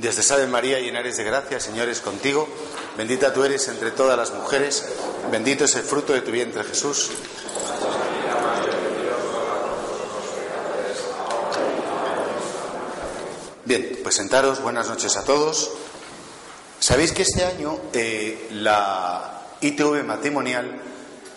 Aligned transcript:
Dios 0.00 0.16
te 0.16 0.22
salve 0.22 0.46
María, 0.46 0.80
llena 0.80 1.00
eres 1.00 1.18
de 1.18 1.24
gracia, 1.24 1.60
Señor 1.60 1.90
es 1.90 2.00
contigo. 2.00 2.48
Bendita 2.96 3.34
tú 3.34 3.44
eres 3.44 3.68
entre 3.68 3.90
todas 3.90 4.16
las 4.16 4.32
mujeres. 4.32 4.82
Bendito 5.30 5.66
es 5.66 5.74
el 5.74 5.82
fruto 5.82 6.14
de 6.14 6.22
tu 6.22 6.30
vientre, 6.30 6.64
Jesús. 6.64 7.10
Bien, 13.66 13.98
pues 14.02 14.14
sentaros. 14.14 14.62
Buenas 14.62 14.88
noches 14.88 15.18
a 15.18 15.24
todos. 15.24 15.70
Sabéis 16.78 17.12
que 17.12 17.20
este 17.20 17.44
año 17.44 17.78
eh, 17.92 18.48
la 18.52 19.48
ITV 19.60 20.02
matrimonial 20.02 20.80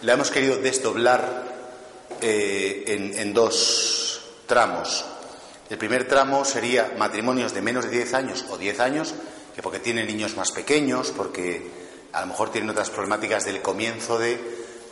la 0.04 0.14
hemos 0.14 0.32
querido 0.32 0.56
desdoblar 0.56 1.52
eh, 2.22 2.86
en 2.88 3.34
dos 3.34 4.22
tramos. 4.48 5.04
El 5.70 5.78
primer 5.78 6.08
tramo 6.08 6.44
sería 6.44 6.94
matrimonios 6.98 7.54
de 7.54 7.62
menos 7.62 7.86
de 7.86 7.92
10 7.92 8.14
años 8.14 8.46
o 8.50 8.58
10 8.58 8.80
años, 8.80 9.14
que 9.56 9.62
porque 9.62 9.80
tienen 9.80 10.08
niños 10.08 10.36
más 10.36 10.52
pequeños, 10.52 11.12
porque 11.16 11.70
a 12.12 12.22
lo 12.22 12.28
mejor 12.28 12.52
tienen 12.52 12.70
otras 12.70 12.90
problemáticas 12.90 13.46
del 13.46 13.62
comienzo 13.62 14.20
de, 14.20 14.40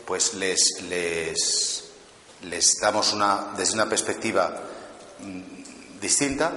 pues 0.06 0.34
les, 0.34 0.82
les, 0.88 1.84
les 2.42 2.74
damos 2.80 3.12
una, 3.12 3.52
desde 3.56 3.74
una 3.74 3.88
perspectiva 3.88 4.62
mm, 5.20 6.00
distinta. 6.00 6.52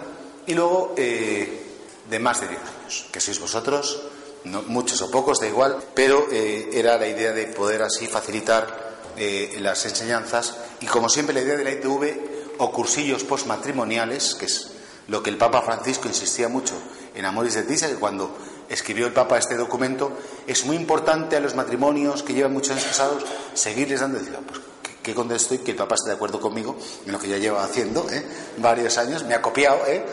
Y 0.48 0.54
luego 0.54 0.94
eh, 0.98 1.62
de 2.10 2.20
más 2.20 2.42
de 2.42 2.48
10 2.48 2.60
años, 2.62 3.06
que 3.12 3.20
sois 3.20 3.40
vosotros, 3.40 4.02
no, 4.46 4.62
muchos 4.64 5.02
o 5.02 5.12
pocos, 5.12 5.40
da 5.40 5.48
igual, 5.48 5.78
pero 5.94 6.28
eh, 6.32 6.70
era 6.72 6.98
la 6.98 7.08
idea 7.08 7.34
de 7.34 7.48
poder 7.48 7.82
así 7.82 8.08
facilitar 8.08 8.96
eh, 9.18 9.58
las 9.60 9.86
enseñanzas. 9.86 10.56
Y 10.82 10.86
como 10.86 11.10
siempre, 11.10 11.34
la 11.34 11.42
idea 11.42 11.58
de 11.58 11.64
la 11.64 11.72
ITV 11.72 12.35
o 12.58 12.72
cursillos 12.72 13.24
postmatrimoniales, 13.24 14.36
que 14.36 14.46
es 14.46 14.72
lo 15.08 15.22
que 15.22 15.30
el 15.30 15.38
Papa 15.38 15.62
Francisco 15.62 16.08
insistía 16.08 16.48
mucho 16.48 16.74
en 17.14 17.26
Amoris 17.26 17.56
Leticia, 17.56 17.88
que 17.88 17.96
cuando 17.96 18.36
escribió 18.70 19.08
el 19.08 19.14
Papa 19.14 19.38
este 19.38 19.56
documento, 19.56 20.12
es 20.48 20.66
muy 20.66 20.76
importante 20.76 21.36
a 21.36 21.40
los 21.40 21.56
matrimonios 21.56 22.24
que 22.24 22.34
llevan 22.34 22.54
muchos 22.54 22.72
años 22.72 22.86
casados 22.86 23.24
seguirles 23.54 24.00
dando, 24.00 24.20
decir, 24.20 24.36
pues 24.48 24.62
qué 25.04 25.14
contento 25.14 25.42
estoy 25.42 25.60
que 25.60 25.72
el 25.72 25.78
Papa 25.78 25.96
esté 25.96 26.10
de 26.10 26.16
acuerdo 26.16 26.40
conmigo 26.40 26.76
en 27.06 27.12
lo 27.12 27.20
que 27.20 27.28
ya 27.28 27.38
lleva 27.38 27.64
haciendo 27.64 28.10
¿eh? 28.10 28.26
varios 28.58 28.98
años, 28.98 29.24
me 29.24 29.36
ha 29.36 29.42
copiado. 29.42 29.86
¿eh? 29.86 30.04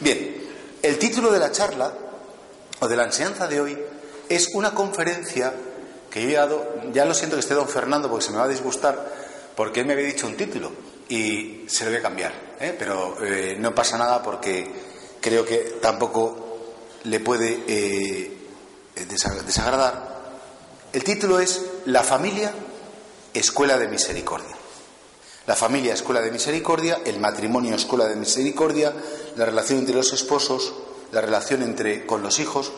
Bien, 0.00 0.36
el 0.82 0.98
título 0.98 1.32
de 1.32 1.38
la 1.38 1.50
charla 1.50 1.92
o 2.80 2.88
de 2.88 2.96
la 2.96 3.04
enseñanza 3.04 3.46
de 3.46 3.60
hoy 3.60 3.78
es 4.28 4.50
una 4.54 4.74
conferencia 4.74 5.54
que 6.10 6.22
yo 6.22 6.28
he 6.28 6.34
dado, 6.34 6.74
ya 6.92 7.06
lo 7.06 7.14
siento 7.14 7.36
que 7.36 7.40
esté 7.40 7.54
don 7.54 7.68
Fernando 7.68 8.10
porque 8.10 8.26
se 8.26 8.32
me 8.32 8.38
va 8.38 8.44
a 8.44 8.48
disgustar, 8.48 9.12
porque 9.56 9.80
él 9.80 9.86
me 9.86 9.94
había 9.94 10.06
dicho 10.06 10.26
un 10.26 10.36
título 10.36 10.91
y 11.12 11.64
se 11.68 11.94
a 11.94 12.00
cambiar, 12.00 12.32
¿eh? 12.58 12.74
pero 12.78 13.22
eh, 13.22 13.54
no 13.58 13.74
pasa 13.74 13.98
nada 13.98 14.22
porque 14.22 14.66
creo 15.20 15.44
que 15.44 15.76
tampoco 15.82 16.72
le 17.04 17.20
puede 17.20 17.64
eh, 17.66 18.38
desagradar. 19.44 20.40
El 20.90 21.04
título 21.04 21.38
es 21.38 21.60
La 21.84 22.02
familia, 22.02 22.54
escuela 23.34 23.76
de 23.76 23.88
misericordia. 23.88 24.56
La 25.46 25.54
familia, 25.54 25.92
escuela 25.92 26.22
de 26.22 26.30
misericordia, 26.30 27.02
el 27.04 27.20
matrimonio, 27.20 27.74
escuela 27.74 28.08
de 28.08 28.16
misericordia, 28.16 28.94
la 29.36 29.44
relación 29.44 29.80
entre 29.80 29.96
los 29.96 30.14
esposos, 30.14 30.72
la 31.10 31.20
relación 31.20 31.62
entre 31.62 32.06
con 32.06 32.22
los 32.22 32.38
hijos, 32.38 32.72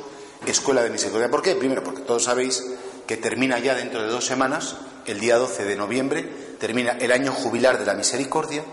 escuela 0.44 0.82
de 0.82 0.90
misericordia. 0.90 1.30
¿Por 1.30 1.42
qué? 1.42 1.54
Primero, 1.54 1.84
porque 1.84 2.02
todos 2.02 2.24
sabéis 2.24 2.64
que 3.06 3.16
termina 3.16 3.60
ya 3.60 3.76
dentro 3.76 4.02
de 4.02 4.08
dos 4.08 4.26
semanas, 4.26 4.74
el 5.06 5.20
día 5.20 5.36
12 5.36 5.64
de 5.64 5.76
noviembre, 5.76 6.53
termina 6.64 6.92
el 6.92 7.12
año 7.12 7.30
jubilar 7.30 7.78
de 7.78 7.84
la 7.84 7.92
misericordia, 7.92 8.64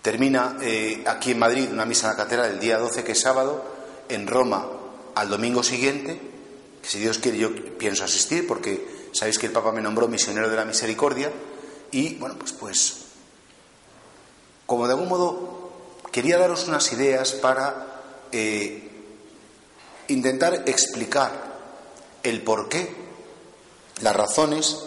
termina 0.00 0.56
eh, 0.62 1.04
aquí 1.06 1.32
en 1.32 1.38
Madrid 1.38 1.68
una 1.70 1.84
misa 1.84 2.06
en 2.06 2.16
la 2.16 2.16
catedral 2.16 2.52
el 2.52 2.58
día 2.58 2.78
12, 2.78 3.04
que 3.04 3.12
es 3.12 3.20
sábado, 3.20 3.62
en 4.08 4.26
Roma 4.26 4.66
al 5.14 5.28
domingo 5.28 5.62
siguiente, 5.62 6.18
que 6.80 6.88
si 6.88 6.98
Dios 6.98 7.18
quiere 7.18 7.36
yo 7.36 7.50
pienso 7.76 8.02
asistir, 8.04 8.46
porque 8.46 9.10
sabéis 9.12 9.38
que 9.38 9.44
el 9.44 9.52
Papa 9.52 9.72
me 9.72 9.82
nombró 9.82 10.08
misionero 10.08 10.48
de 10.48 10.56
la 10.56 10.64
misericordia, 10.64 11.30
y 11.90 12.14
bueno, 12.14 12.36
pues, 12.38 12.52
pues 12.54 12.96
como 14.64 14.86
de 14.86 14.94
algún 14.94 15.10
modo 15.10 15.72
quería 16.10 16.38
daros 16.38 16.66
unas 16.66 16.90
ideas 16.94 17.32
para 17.32 18.00
eh, 18.32 18.88
intentar 20.08 20.62
explicar 20.64 21.30
el 22.22 22.40
porqué, 22.40 22.90
las 24.00 24.16
razones 24.16 24.78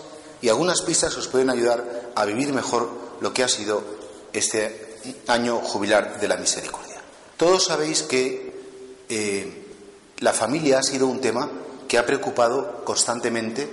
y 0.44 0.50
algunas 0.50 0.82
pistas 0.82 1.16
os 1.16 1.30
pueden 1.30 1.50
ayudar 1.50 2.12
a 2.16 2.26
vivir 2.26 2.52
mejor 2.52 2.90
lo 3.22 3.34
que 3.34 3.46
ha 3.46 3.48
sido 3.48 3.82
este 4.34 5.00
año 5.28 5.60
jubilar 5.60 6.20
de 6.20 6.28
la 6.28 6.36
misericordia. 6.36 6.98
Todos 7.38 7.64
sabéis 7.64 8.04
que 8.04 8.54
eh, 9.08 9.66
la 10.20 10.34
familia 10.34 10.80
ha 10.80 10.84
sido 10.84 11.08
un 11.08 11.22
tema 11.22 11.50
que 11.88 11.98
ha 11.98 12.06
preocupado 12.06 12.84
constantemente 12.84 13.72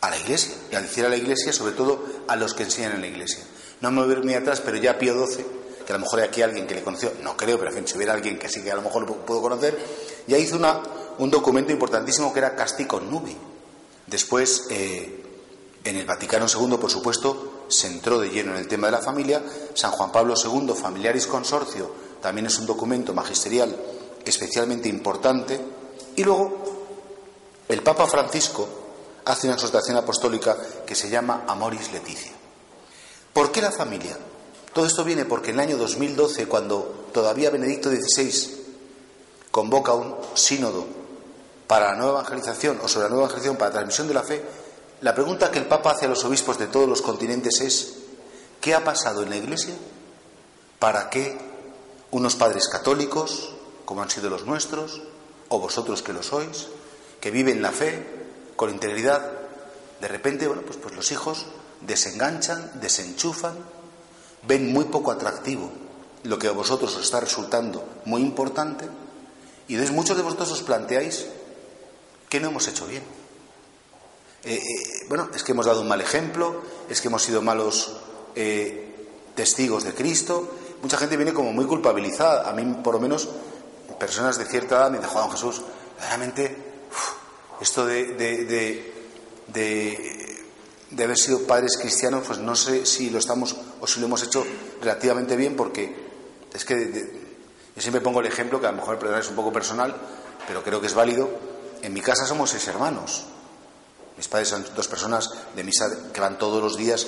a 0.00 0.08
la 0.08 0.16
Iglesia, 0.16 0.54
y 0.72 0.76
al 0.76 0.84
decir 0.84 1.04
a 1.04 1.10
la 1.10 1.16
Iglesia, 1.18 1.52
sobre 1.52 1.72
todo 1.72 2.02
a 2.26 2.36
los 2.36 2.54
que 2.54 2.62
enseñan 2.62 2.92
en 2.92 3.02
la 3.02 3.08
Iglesia. 3.08 3.44
No 3.82 3.90
me 3.90 4.02
voy 4.02 4.14
a 4.14 4.18
ir 4.18 4.24
muy 4.24 4.32
atrás, 4.32 4.62
pero 4.64 4.78
ya 4.78 4.98
Pío 4.98 5.26
XII, 5.26 5.44
que 5.86 5.92
a 5.92 5.96
lo 5.96 6.04
mejor 6.04 6.20
hay 6.20 6.28
aquí 6.28 6.40
alguien 6.40 6.66
que 6.66 6.74
le 6.74 6.82
conoció, 6.82 7.12
no 7.22 7.36
creo, 7.36 7.58
pero 7.58 7.68
en 7.68 7.76
fin, 7.76 7.86
si 7.86 7.98
hubiera 7.98 8.14
alguien 8.14 8.38
que 8.38 8.48
sí 8.48 8.62
que 8.62 8.72
a 8.72 8.76
lo 8.76 8.82
mejor 8.82 9.06
lo 9.06 9.26
puedo 9.26 9.42
conocer, 9.42 9.78
ya 10.26 10.38
hizo 10.38 10.56
una, 10.56 10.80
un 11.18 11.30
documento 11.30 11.70
importantísimo 11.70 12.32
que 12.32 12.38
era 12.38 12.56
Castigo 12.56 12.98
Nubi. 12.98 13.36
Después, 14.06 14.68
eh, 14.70 15.25
en 15.90 15.96
el 15.96 16.06
Vaticano 16.06 16.46
II, 16.46 16.76
por 16.78 16.90
supuesto, 16.90 17.64
se 17.68 17.86
entró 17.86 18.18
de 18.18 18.30
lleno 18.30 18.52
en 18.52 18.58
el 18.58 18.68
tema 18.68 18.88
de 18.88 18.92
la 18.92 19.02
familia. 19.02 19.42
San 19.74 19.90
Juan 19.92 20.12
Pablo 20.12 20.34
II, 20.42 20.72
Familiaris 20.74 21.26
Consorcio, 21.26 21.90
también 22.20 22.46
es 22.46 22.58
un 22.58 22.66
documento 22.66 23.14
magisterial 23.14 23.76
especialmente 24.24 24.88
importante. 24.88 25.60
Y 26.16 26.24
luego, 26.24 26.64
el 27.68 27.82
Papa 27.82 28.06
Francisco 28.06 28.68
hace 29.24 29.46
una 29.46 29.54
exhortación 29.54 29.96
apostólica 29.96 30.56
que 30.86 30.94
se 30.94 31.08
llama 31.08 31.44
Amoris 31.46 31.92
Leticia. 31.92 32.32
¿Por 33.32 33.52
qué 33.52 33.60
la 33.60 33.72
familia? 33.72 34.16
Todo 34.72 34.86
esto 34.86 35.04
viene 35.04 35.24
porque 35.24 35.50
en 35.50 35.56
el 35.56 35.68
año 35.68 35.76
2012, 35.76 36.46
cuando 36.46 37.06
todavía 37.12 37.50
Benedicto 37.50 37.90
XVI 37.90 38.64
convoca 39.50 39.94
un 39.94 40.16
sínodo 40.34 40.86
para 41.66 41.92
la 41.92 41.96
nueva 41.96 42.20
evangelización 42.20 42.78
o 42.82 42.88
sobre 42.88 43.04
la 43.04 43.10
nueva 43.10 43.24
evangelización 43.24 43.56
para 43.56 43.70
la 43.70 43.74
transmisión 43.74 44.08
de 44.08 44.14
la 44.14 44.22
fe, 44.22 44.44
la 45.00 45.14
pregunta 45.14 45.50
que 45.50 45.58
el 45.58 45.66
Papa 45.66 45.90
hace 45.90 46.06
a 46.06 46.08
los 46.08 46.24
obispos 46.24 46.58
de 46.58 46.68
todos 46.68 46.88
los 46.88 47.02
continentes 47.02 47.60
es, 47.60 47.96
¿qué 48.60 48.74
ha 48.74 48.84
pasado 48.84 49.22
en 49.22 49.30
la 49.30 49.36
Iglesia 49.36 49.74
para 50.78 51.10
que 51.10 51.36
unos 52.10 52.36
padres 52.36 52.68
católicos, 52.68 53.50
como 53.84 54.02
han 54.02 54.10
sido 54.10 54.30
los 54.30 54.46
nuestros, 54.46 55.02
o 55.48 55.58
vosotros 55.58 56.02
que 56.02 56.12
lo 56.12 56.22
sois, 56.22 56.68
que 57.20 57.30
viven 57.30 57.62
la 57.62 57.72
fe 57.72 58.06
con 58.56 58.70
integridad, 58.70 59.32
de 60.00 60.08
repente, 60.08 60.46
bueno, 60.46 60.62
pues, 60.62 60.78
pues 60.78 60.94
los 60.94 61.12
hijos 61.12 61.46
desenganchan, 61.82 62.80
desenchufan, 62.80 63.56
ven 64.46 64.72
muy 64.72 64.84
poco 64.86 65.10
atractivo 65.10 65.70
lo 66.24 66.38
que 66.38 66.48
a 66.48 66.52
vosotros 66.52 66.96
os 66.96 67.04
está 67.04 67.20
resultando 67.20 67.84
muy 68.04 68.22
importante, 68.22 68.88
y 69.68 69.74
entonces 69.74 69.94
muchos 69.94 70.16
de 70.16 70.22
vosotros 70.22 70.52
os 70.52 70.62
planteáis 70.62 71.26
que 72.28 72.40
no 72.40 72.48
hemos 72.48 72.66
hecho 72.68 72.86
bien. 72.86 73.25
Eh, 74.46 74.54
eh, 74.54 75.04
bueno, 75.08 75.28
es 75.34 75.42
que 75.42 75.50
hemos 75.50 75.66
dado 75.66 75.80
un 75.80 75.88
mal 75.88 76.00
ejemplo, 76.00 76.62
es 76.88 77.00
que 77.00 77.08
hemos 77.08 77.22
sido 77.22 77.42
malos 77.42 77.96
eh, 78.36 78.94
testigos 79.34 79.82
de 79.82 79.92
Cristo. 79.92 80.48
Mucha 80.82 80.96
gente 80.98 81.16
viene 81.16 81.34
como 81.34 81.52
muy 81.52 81.64
culpabilizada. 81.64 82.48
A 82.48 82.52
mí, 82.52 82.80
por 82.82 82.94
lo 82.94 83.00
menos, 83.00 83.28
personas 83.98 84.38
de 84.38 84.44
cierta 84.44 84.76
edad 84.76 84.90
me 84.92 84.98
dicen, 84.98 85.10
Juan 85.10 85.32
Jesús, 85.32 85.62
realmente 85.98 86.56
esto 87.60 87.84
de, 87.86 88.14
de, 88.14 88.94
de, 89.48 91.04
haber 91.04 91.18
sido 91.18 91.40
padres 91.44 91.76
cristianos, 91.76 92.22
pues 92.24 92.38
no 92.38 92.54
sé 92.54 92.86
si 92.86 93.10
lo 93.10 93.18
estamos 93.18 93.56
o 93.80 93.86
si 93.88 93.98
lo 93.98 94.06
hemos 94.06 94.22
hecho 94.22 94.46
relativamente 94.80 95.34
bien, 95.34 95.56
porque 95.56 95.92
es 96.54 96.64
que 96.64 96.92
yo 97.74 97.82
siempre 97.82 98.00
pongo 98.00 98.20
el 98.20 98.26
ejemplo, 98.26 98.60
que 98.60 98.68
a 98.68 98.70
lo 98.70 98.76
mejor 98.76 99.04
es 99.18 99.28
un 99.28 99.34
poco 99.34 99.52
personal, 99.52 99.96
pero 100.46 100.62
creo 100.62 100.80
que 100.80 100.86
es 100.86 100.94
válido. 100.94 101.28
En 101.82 101.92
mi 101.92 102.00
casa 102.00 102.26
somos 102.26 102.50
seis 102.50 102.68
hermanos. 102.68 103.26
Mis 104.16 104.28
padres 104.28 104.48
son 104.48 104.64
dos 104.74 104.88
personas 104.88 105.30
de 105.54 105.64
misa 105.64 105.86
que 106.12 106.20
van 106.20 106.38
todos 106.38 106.62
los 106.62 106.76
días 106.76 107.06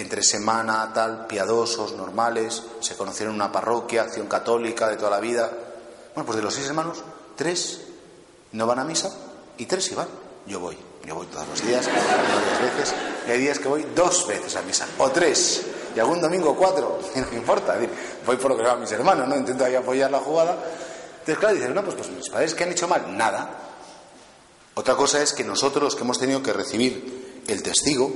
entre 0.00 0.22
semana, 0.22 0.90
tal, 0.94 1.26
piadosos, 1.26 1.92
normales, 1.92 2.62
se 2.80 2.96
conocieron 2.96 3.34
en 3.34 3.40
una 3.40 3.52
parroquia, 3.52 4.02
acción 4.02 4.26
católica 4.26 4.88
de 4.88 4.96
toda 4.96 5.10
la 5.10 5.20
vida. 5.20 5.50
Bueno, 6.14 6.26
pues 6.26 6.36
de 6.36 6.42
los 6.42 6.54
seis 6.54 6.66
hermanos, 6.66 7.02
tres 7.36 7.80
no 8.52 8.66
van 8.66 8.78
a 8.78 8.84
misa 8.84 9.10
y 9.56 9.66
tres 9.66 9.94
van. 9.94 10.08
Yo 10.46 10.60
voy, 10.60 10.78
yo 11.04 11.14
voy 11.14 11.26
todos 11.26 11.46
los 11.48 11.62
días, 11.62 11.86
varias 11.86 12.76
veces. 12.76 12.94
Y 13.26 13.30
hay 13.32 13.38
días 13.38 13.58
que 13.58 13.68
voy 13.68 13.86
dos 13.94 14.26
veces 14.26 14.56
a 14.56 14.62
misa, 14.62 14.86
o 14.98 15.10
tres, 15.10 15.62
y 15.94 16.00
algún 16.00 16.20
domingo 16.20 16.56
cuatro, 16.56 17.00
y 17.14 17.18
no 17.20 17.26
me 17.30 17.36
importa. 17.36 17.76
voy 18.24 18.36
por 18.36 18.52
lo 18.52 18.56
que 18.56 18.62
van 18.62 18.80
mis 18.80 18.92
hermanos, 18.92 19.28
¿no? 19.28 19.36
Intento 19.36 19.64
ahí 19.64 19.74
apoyar 19.74 20.10
la 20.10 20.20
jugada. 20.20 20.52
Entonces, 20.52 21.38
claro, 21.38 21.54
dicen, 21.54 21.74
no, 21.74 21.82
pues, 21.82 21.96
pues 21.96 22.08
mis 22.10 22.28
padres 22.30 22.54
que 22.54 22.64
han 22.64 22.70
hecho 22.70 22.88
mal, 22.88 23.16
nada. 23.16 23.67
Otra 24.78 24.94
cosa 24.94 25.20
es 25.20 25.32
que 25.32 25.42
nosotros 25.42 25.96
que 25.96 26.02
hemos 26.02 26.20
tenido 26.20 26.40
que 26.40 26.52
recibir 26.52 27.42
el 27.48 27.64
testigo, 27.64 28.12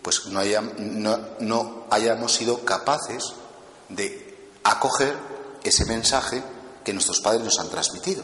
pues 0.00 0.24
no, 0.24 0.40
no, 1.40 1.84
hayamos 1.90 2.32
sido 2.32 2.64
capaces 2.64 3.34
de 3.90 4.48
acoger 4.64 5.14
ese 5.62 5.84
mensaje 5.84 6.42
que 6.82 6.94
nuestros 6.94 7.20
padres 7.20 7.44
nos 7.44 7.58
han 7.58 7.68
transmitido. 7.68 8.22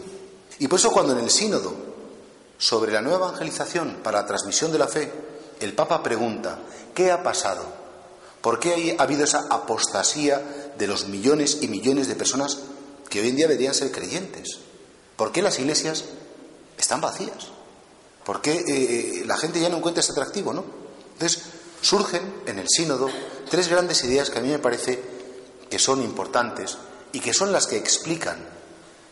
Y 0.58 0.66
por 0.66 0.78
eso 0.78 0.90
cuando 0.90 1.12
en 1.12 1.18
el 1.18 1.28
sínodo 1.28 1.74
sobre 2.56 2.90
la 2.90 3.02
nueva 3.02 3.26
evangelización 3.26 3.98
para 4.02 4.22
la 4.22 4.26
transmisión 4.26 4.72
de 4.72 4.78
la 4.78 4.88
fe, 4.88 5.12
el 5.60 5.74
Papa 5.74 6.02
pregunta, 6.02 6.60
¿qué 6.94 7.12
ha 7.12 7.22
pasado? 7.22 7.66
¿Por 8.40 8.60
qué 8.60 8.96
ha 8.98 9.02
habido 9.02 9.24
esa 9.24 9.46
apostasía 9.50 10.72
de 10.78 10.86
los 10.86 11.08
millones 11.08 11.58
y 11.60 11.68
millones 11.68 12.08
de 12.08 12.14
personas 12.14 12.60
que 13.10 13.20
hoy 13.20 13.28
en 13.28 13.36
día 13.36 13.46
deberían 13.46 13.74
ser 13.74 13.92
creyentes? 13.92 14.56
¿Por 15.16 15.32
qué 15.32 15.42
las 15.42 15.58
iglesias 15.58 16.06
están 16.78 17.02
vacías? 17.02 17.57
¿Por 18.28 18.42
qué 18.42 18.62
eh, 18.68 19.24
la 19.24 19.38
gente 19.38 19.58
ya 19.58 19.70
no 19.70 19.78
encuentra 19.78 20.02
ese 20.02 20.12
atractivo, 20.12 20.52
no? 20.52 20.62
Entonces, 21.14 21.44
surgen 21.80 22.42
en 22.44 22.58
el 22.58 22.66
sínodo 22.68 23.08
tres 23.48 23.68
grandes 23.68 24.04
ideas 24.04 24.28
que 24.28 24.38
a 24.38 24.42
mí 24.42 24.50
me 24.50 24.58
parece 24.58 25.02
que 25.70 25.78
son 25.78 26.02
importantes 26.02 26.76
y 27.12 27.20
que 27.20 27.32
son 27.32 27.52
las 27.52 27.66
que 27.66 27.78
explican 27.78 28.36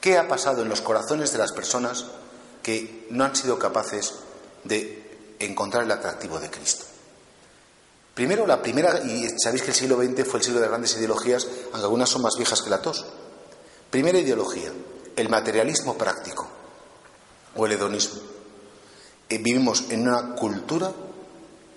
qué 0.03 0.19
ha 0.19 0.29
pasado 0.29 0.61
en 0.61 0.69
los 0.69 0.83
corazones 0.83 1.33
de 1.33 1.39
las 1.39 1.53
personas 1.53 2.05
que 2.63 3.07
no 3.09 3.25
han 3.25 3.35
sido 3.35 3.59
capaces 3.59 4.13
de 4.65 5.35
encontrar 5.39 5.85
el 5.85 5.93
atractivo 5.93 6.39
de 6.39 6.51
Cristo. 6.51 6.85
Primero, 8.12 8.47
la 8.47 8.61
primera, 8.61 9.01
y 9.01 9.31
sabéis 9.43 9.62
que 9.62 9.71
el 9.71 9.77
siglo 9.77 9.97
XX 9.97 10.29
fue 10.29 10.41
el 10.41 10.45
siglo 10.45 10.61
de 10.61 10.69
grandes 10.69 10.95
ideologías, 10.95 11.47
aunque 11.73 11.85
algunas 11.85 12.11
son 12.11 12.21
más 12.21 12.37
viejas 12.37 12.61
que 12.61 12.69
la 12.69 12.83
tos. 12.83 13.07
Primera 13.91 14.19
ideología, 14.19 14.71
el 15.17 15.31
materialismo 15.31 15.97
práctico 15.97 16.47
o 17.55 17.65
el 17.65 17.73
hedonismo. 17.73 18.36
Eh, 19.28 19.38
vivimos 19.38 19.84
en 19.90 20.08
una 20.08 20.34
cultura 20.34 20.93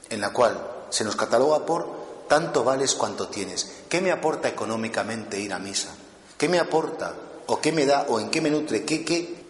en 0.10 0.22
la 0.22 0.32
cual 0.32 0.68
se 0.90 1.04
nos 1.04 1.16
cataloga 1.16 1.66
por 1.66 2.28
tanto 2.28 2.64
vales 2.64 2.94
cuanto 2.96 3.28
tienes. 3.28 3.84
¿Qué 3.90 4.02
me 4.02 4.12
aporta 4.12 4.48
económicamente 4.48 5.40
ir 5.40 5.52
a 5.54 5.60
misa? 5.60 5.90
¿Qué 6.38 6.48
me 6.48 6.60
aporta? 6.60 7.16
¿O 7.48 7.60
qué 7.60 7.72
me 7.72 7.86
da? 7.86 8.06
¿O 8.08 8.20
en 8.20 8.30
qué 8.30 8.40
me 8.40 8.52
nutre? 8.52 8.86
¿Qué, 8.86 9.04
qué? 9.04 9.44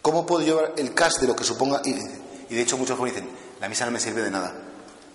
¿Cómo 0.00 0.24
puedo 0.24 0.44
llevar 0.44 0.74
el 0.76 0.94
cash 0.94 1.18
de 1.20 1.26
lo 1.26 1.34
que 1.34 1.44
suponga? 1.44 1.82
Y, 1.84 1.92
de 2.54 2.62
hecho 2.62 2.78
muchos 2.78 2.96
jóvenes 2.96 3.16
dicen, 3.16 3.36
la 3.60 3.68
misa 3.68 3.84
no 3.84 3.90
me 3.90 4.00
sirve 4.00 4.22
de 4.22 4.30
nada, 4.30 4.54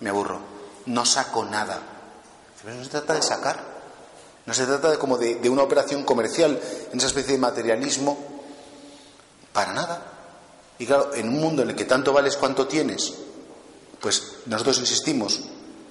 me 0.01 0.09
aburro, 0.09 0.39
no 0.85 1.05
saco 1.05 1.45
nada. 1.45 1.81
Pero 2.61 2.77
no 2.77 2.83
se 2.83 2.89
trata 2.89 3.13
de 3.13 3.21
sacar, 3.21 3.63
no 4.45 4.53
se 4.53 4.65
trata 4.65 4.91
de 4.91 4.97
como 4.97 5.17
de, 5.17 5.35
de 5.35 5.49
una 5.49 5.63
operación 5.63 6.03
comercial, 6.03 6.59
en 6.91 6.97
esa 6.97 7.07
especie 7.07 7.33
de 7.33 7.39
materialismo, 7.39 8.17
para 9.53 9.73
nada. 9.73 10.14
Y 10.79 10.85
claro, 10.85 11.13
en 11.13 11.29
un 11.29 11.39
mundo 11.39 11.61
en 11.61 11.69
el 11.69 11.75
que 11.75 11.85
tanto 11.85 12.11
vales 12.11 12.37
cuanto 12.37 12.67
tienes, 12.67 13.13
pues 14.01 14.37
nosotros 14.45 14.79
insistimos 14.79 15.41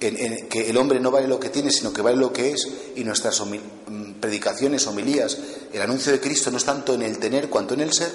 en, 0.00 0.48
que 0.48 0.68
el 0.68 0.76
hombre 0.76 1.00
no 1.00 1.10
vale 1.10 1.28
lo 1.28 1.40
que 1.40 1.48
tiene, 1.48 1.70
sino 1.70 1.92
que 1.92 2.02
vale 2.02 2.16
lo 2.16 2.32
que 2.32 2.52
es, 2.52 2.68
y 2.94 3.04
nuestras 3.04 3.40
mm, 3.40 4.14
predicaciones, 4.20 4.86
homilías, 4.86 5.38
el 5.72 5.80
anuncio 5.80 6.12
de 6.12 6.20
Cristo 6.20 6.50
no 6.50 6.58
es 6.58 6.64
tanto 6.64 6.94
en 6.94 7.02
el 7.02 7.18
tener 7.18 7.48
cuanto 7.48 7.74
en 7.74 7.80
el 7.80 7.92
ser, 7.92 8.12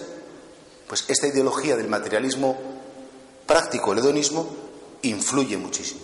pues 0.87 1.05
esta 1.07 1.27
ideología 1.27 1.75
del 1.75 1.87
materialismo 1.87 2.57
práctico, 3.45 3.93
el 3.93 3.99
hedonismo, 3.99 4.47
influye 5.03 5.57
muchísimo. 5.57 6.01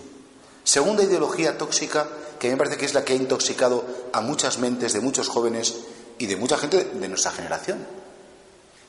Segunda 0.64 1.04
ideología 1.04 1.58
tóxica, 1.58 2.08
que 2.40 2.48
a 2.48 2.50
mí 2.50 2.56
me 2.56 2.58
parece 2.58 2.78
que 2.78 2.86
es 2.86 2.94
la 2.94 3.06
que 3.06 3.14
ha 3.14 3.16
intoxicado 3.16 3.86
a 4.14 4.22
muchas 4.22 4.58
mentes 4.58 4.94
de 4.94 5.00
muchos 5.00 5.30
jóvenes 5.30 5.76
y 6.18 6.26
de 6.26 6.36
mucha 6.38 6.58
gente 6.58 6.84
de 6.84 7.08
nuestra 7.08 7.32
generación, 7.32 7.86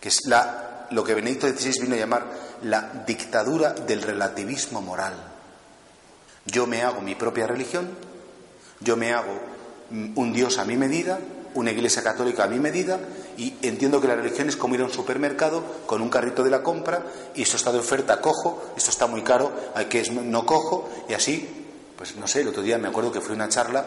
que 0.00 0.08
es 0.08 0.24
la, 0.26 0.75
lo 0.90 1.04
que 1.04 1.14
Benedicto 1.14 1.48
XVI 1.48 1.80
vino 1.82 1.94
a 1.94 1.98
llamar 1.98 2.26
la 2.62 3.04
dictadura 3.06 3.72
del 3.72 4.02
relativismo 4.02 4.80
moral. 4.80 5.14
Yo 6.44 6.66
me 6.66 6.82
hago 6.82 7.00
mi 7.00 7.14
propia 7.14 7.46
religión, 7.46 7.88
yo 8.80 8.96
me 8.96 9.12
hago 9.12 9.40
mm, 9.90 10.18
un 10.18 10.32
Dios 10.32 10.58
a 10.58 10.64
mi 10.64 10.76
medida, 10.76 11.18
una 11.54 11.72
iglesia 11.72 12.02
católica 12.02 12.44
a 12.44 12.48
mi 12.48 12.60
medida, 12.60 13.00
y 13.36 13.54
entiendo 13.62 14.00
que 14.00 14.08
la 14.08 14.14
religión 14.14 14.48
es 14.48 14.56
como 14.56 14.74
ir 14.74 14.80
a 14.82 14.84
un 14.84 14.92
supermercado 14.92 15.62
con 15.86 16.02
un 16.02 16.08
carrito 16.08 16.42
de 16.44 16.50
la 16.50 16.62
compra, 16.62 17.04
y 17.34 17.42
esto 17.42 17.56
está 17.56 17.72
de 17.72 17.78
oferta, 17.78 18.20
cojo, 18.20 18.72
esto 18.76 18.90
está 18.90 19.06
muy 19.06 19.22
caro, 19.22 19.52
hay 19.74 19.86
que 19.86 20.08
no 20.10 20.46
cojo, 20.46 20.88
y 21.08 21.14
así, 21.14 21.66
pues 21.96 22.16
no 22.16 22.28
sé, 22.28 22.42
el 22.42 22.48
otro 22.48 22.62
día 22.62 22.78
me 22.78 22.88
acuerdo 22.88 23.10
que 23.10 23.20
fui 23.20 23.32
a 23.32 23.36
una 23.36 23.48
charla 23.48 23.84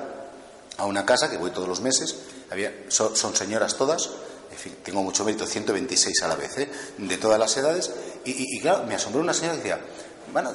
a 0.80 0.86
una 0.86 1.06
casa, 1.06 1.30
que 1.30 1.38
voy 1.38 1.52
todos 1.52 1.68
los 1.68 1.82
meses, 1.82 2.16
había, 2.50 2.74
son, 2.88 3.16
señoras 3.36 3.76
todas, 3.76 4.10
en 4.52 4.58
fin, 4.58 4.76
tengo 4.84 5.04
mucho 5.04 5.24
mérito, 5.24 5.46
126 5.46 6.24
a 6.24 6.28
la 6.28 6.36
vez, 6.36 6.58
¿eh? 6.58 6.70
de 6.98 7.18
todas 7.18 7.40
las 7.40 7.56
edades, 7.58 7.92
y, 8.26 8.60
claro, 8.60 8.86
me 8.86 8.96
asombró 8.96 9.22
una 9.22 9.34
señora 9.34 9.54
que 9.54 9.64
decía, 9.64 9.80
bueno, 10.32 10.52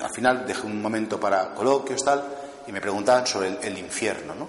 al 0.00 0.10
final 0.12 0.46
dejé 0.46 0.66
un 0.66 0.80
momento 0.80 1.20
para 1.20 1.54
coloquios, 1.54 2.04
tal, 2.04 2.24
y 2.66 2.72
me 2.72 2.80
preguntaban 2.80 3.26
sobre 3.26 3.58
el, 3.62 3.78
infierno, 3.78 4.34
¿no? 4.34 4.48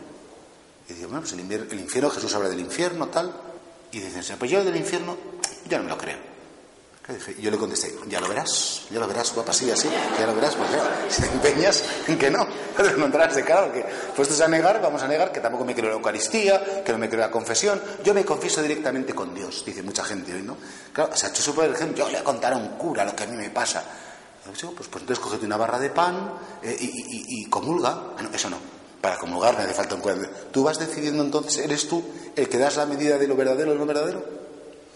Y 0.90 0.94
digo, 0.94 1.10
bueno, 1.10 1.22
pues 1.22 1.34
el, 1.34 1.80
infierno, 1.80 2.10
Jesús 2.10 2.34
habla 2.36 2.50
del 2.50 2.60
infierno, 2.60 3.08
tal, 3.08 3.34
y 3.92 4.00
dicen, 4.00 4.38
pues 4.38 4.50
yo 4.50 4.64
del 4.64 4.76
infierno, 4.76 5.18
ya 5.68 5.78
no 5.78 5.84
me 5.84 5.90
lo 5.90 5.98
creo. 5.98 6.33
Yo 7.38 7.52
le 7.52 7.58
contesté, 7.58 7.94
ya 8.08 8.22
lo 8.22 8.30
verás, 8.30 8.84
ya 8.90 8.98
lo 8.98 9.08
verás, 9.08 9.34
guapa, 9.34 9.52
así, 9.52 9.70
así, 9.70 9.90
ya 10.18 10.26
lo 10.26 10.34
verás, 10.34 10.56
pues 10.56 10.72
ya, 10.72 11.06
si 11.10 11.22
te 11.22 11.28
empeñas 11.28 11.84
en 12.08 12.18
que 12.18 12.32
no, 12.32 12.48
te 12.78 12.88
encontrarás 12.88 13.36
de 13.36 13.44
cara, 13.44 13.66
porque 13.66 13.86
puestos 14.16 14.40
a 14.40 14.48
negar, 14.48 14.82
vamos 14.82 15.04
a 15.04 15.08
negar 15.10 15.30
que 15.30 15.42
tampoco 15.42 15.66
me 15.66 15.76
creo 15.76 15.90
la 15.90 15.96
Eucaristía, 15.96 16.82
que 16.82 16.94
no 16.94 16.98
me 16.98 17.10
creo 17.10 17.20
la 17.20 17.30
confesión, 17.30 17.82
yo 18.06 18.14
me 18.14 18.24
confieso 18.24 18.62
directamente 18.62 19.14
con 19.14 19.36
Dios, 19.36 19.66
dice 19.66 19.84
mucha 19.84 20.06
gente 20.06 20.34
hoy, 20.34 20.44
¿no? 20.44 20.56
Claro, 20.94 21.14
se 21.14 21.26
ha 21.26 21.30
hecho 21.30 21.44
súper 21.44 21.72
ejemplo, 21.72 21.98
yo 21.98 22.06
le 22.06 22.12
voy 22.12 22.22
a 22.22 22.24
contar 22.24 22.54
a 22.54 22.58
un 22.58 22.70
cura 22.78 23.04
lo 23.04 23.14
que 23.14 23.24
a 23.24 23.28
mí 23.28 23.36
me 23.36 23.50
pasa. 23.50 23.84
Pues, 24.46 24.60
pues, 24.60 25.02
entonces 25.02 25.20
cógete 25.20 25.46
una 25.46 25.56
barra 25.56 25.80
de 25.80 25.90
pan 25.90 26.34
eh, 26.62 26.76
y, 26.80 27.46
comulga. 27.46 28.14
Ah, 28.18 28.30
eso 28.34 28.50
no. 28.50 28.58
Para 29.00 29.18
comulgar 29.18 29.58
me 29.58 29.64
hace 29.64 29.74
falta 29.74 29.96
un 29.96 30.02
cuadro. 30.02 30.30
Tú 30.52 30.64
vas 30.64 30.80
decidiendo 30.80 31.24
entonces, 31.24 31.58
eres 31.58 31.88
tú 31.88 32.04
el 32.36 32.50
que 32.50 32.58
das 32.58 32.76
la 32.76 32.86
medida 32.86 33.18
de 33.18 33.28
lo 33.28 33.36
verdadero 33.36 33.72
o 33.72 33.76
no 33.76 33.86
verdadero. 33.86 34.24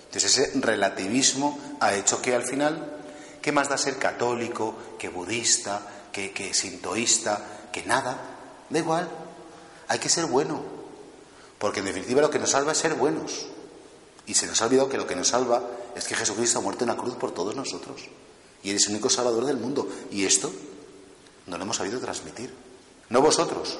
Entonces 0.05 0.37
ese 0.37 0.59
relativismo 0.59 1.57
ha 1.79 1.93
hecho 1.93 2.21
que 2.21 2.35
al 2.35 2.43
final, 2.43 2.97
¿qué 3.41 3.51
más 3.51 3.69
da 3.69 3.77
ser 3.77 3.97
católico, 3.97 4.75
que 4.97 5.09
budista, 5.09 5.81
que, 6.11 6.53
sintoísta, 6.53 7.69
que 7.71 7.83
nada? 7.83 8.17
Da 8.69 8.79
igual. 8.79 9.09
Hay 9.87 9.99
que 9.99 10.09
ser 10.09 10.25
bueno. 10.25 10.61
Porque 11.59 11.79
en 11.79 11.85
definitiva 11.85 12.21
lo 12.21 12.29
que 12.29 12.39
nos 12.39 12.51
salva 12.51 12.71
es 12.71 12.77
ser 12.77 12.95
buenos. 12.95 13.47
Y 14.25 14.33
se 14.33 14.47
nos 14.47 14.61
ha 14.61 14.65
olvidado 14.65 14.89
que 14.89 14.97
lo 14.97 15.07
que 15.07 15.15
nos 15.15 15.29
salva 15.29 15.61
es 15.95 16.05
que 16.05 16.15
Jesucristo 16.15 16.59
ha 16.59 16.61
muerto 16.61 16.83
en 16.83 16.89
la 16.89 16.97
cruz 16.97 17.15
por 17.15 17.33
todos 17.33 17.55
nosotros 17.55 18.01
y 18.63 18.71
eres 18.71 18.85
el 18.87 18.93
único 18.93 19.09
salvador 19.09 19.45
del 19.45 19.57
mundo. 19.57 19.87
Y 20.11 20.25
esto 20.25 20.51
no 21.47 21.57
lo 21.57 21.63
hemos 21.63 21.77
sabido 21.77 21.99
transmitir. 21.99 22.53
No 23.09 23.21
vosotros, 23.21 23.79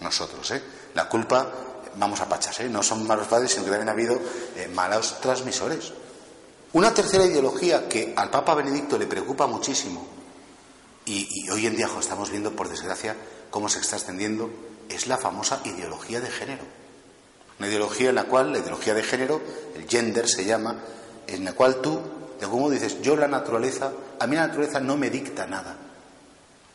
nosotros, 0.00 0.50
¿eh? 0.50 0.62
La 0.94 1.08
culpa, 1.08 1.50
vamos 1.96 2.20
a 2.20 2.28
pachas, 2.28 2.60
¿eh? 2.60 2.68
No 2.68 2.82
son 2.82 3.06
malos 3.06 3.26
padres, 3.28 3.52
sino 3.52 3.64
que 3.64 3.70
también 3.70 3.88
ha 3.88 3.92
habido 3.92 4.20
eh, 4.56 4.70
malos 4.74 5.20
transmisores. 5.20 5.92
Una 6.74 6.94
tercera 6.94 7.26
ideología 7.26 7.88
que 7.88 8.14
al 8.16 8.30
Papa 8.30 8.54
Benedicto 8.54 8.98
le 8.98 9.06
preocupa 9.06 9.46
muchísimo, 9.46 10.06
y, 11.04 11.50
hoy 11.50 11.66
en 11.66 11.76
día 11.76 11.88
estamos 12.00 12.30
viendo, 12.30 12.52
por 12.52 12.68
desgracia, 12.68 13.16
cómo 13.50 13.68
se 13.68 13.80
está 13.80 13.96
extendiendo, 13.96 14.50
es 14.88 15.06
la 15.06 15.18
famosa 15.18 15.60
ideología 15.64 16.20
de 16.20 16.30
género. 16.30 16.64
Una 17.58 17.68
ideología 17.68 18.08
en 18.08 18.14
la 18.14 18.24
cual, 18.24 18.52
la 18.52 18.58
ideología 18.58 18.94
de 18.94 19.02
género, 19.02 19.40
el 19.74 19.88
gender 19.88 20.28
se 20.28 20.44
llama, 20.44 20.78
en 21.26 21.44
la 21.44 21.52
cual 21.52 21.80
tú 21.82 22.00
de 22.42 22.46
algún 22.46 22.62
modo 22.62 22.72
dices, 22.72 23.00
yo 23.02 23.14
la 23.14 23.28
naturaleza, 23.28 23.92
a 24.18 24.26
mí 24.26 24.34
la 24.34 24.48
naturaleza 24.48 24.80
no 24.80 24.96
me 24.96 25.10
dicta 25.10 25.46
nada. 25.46 25.76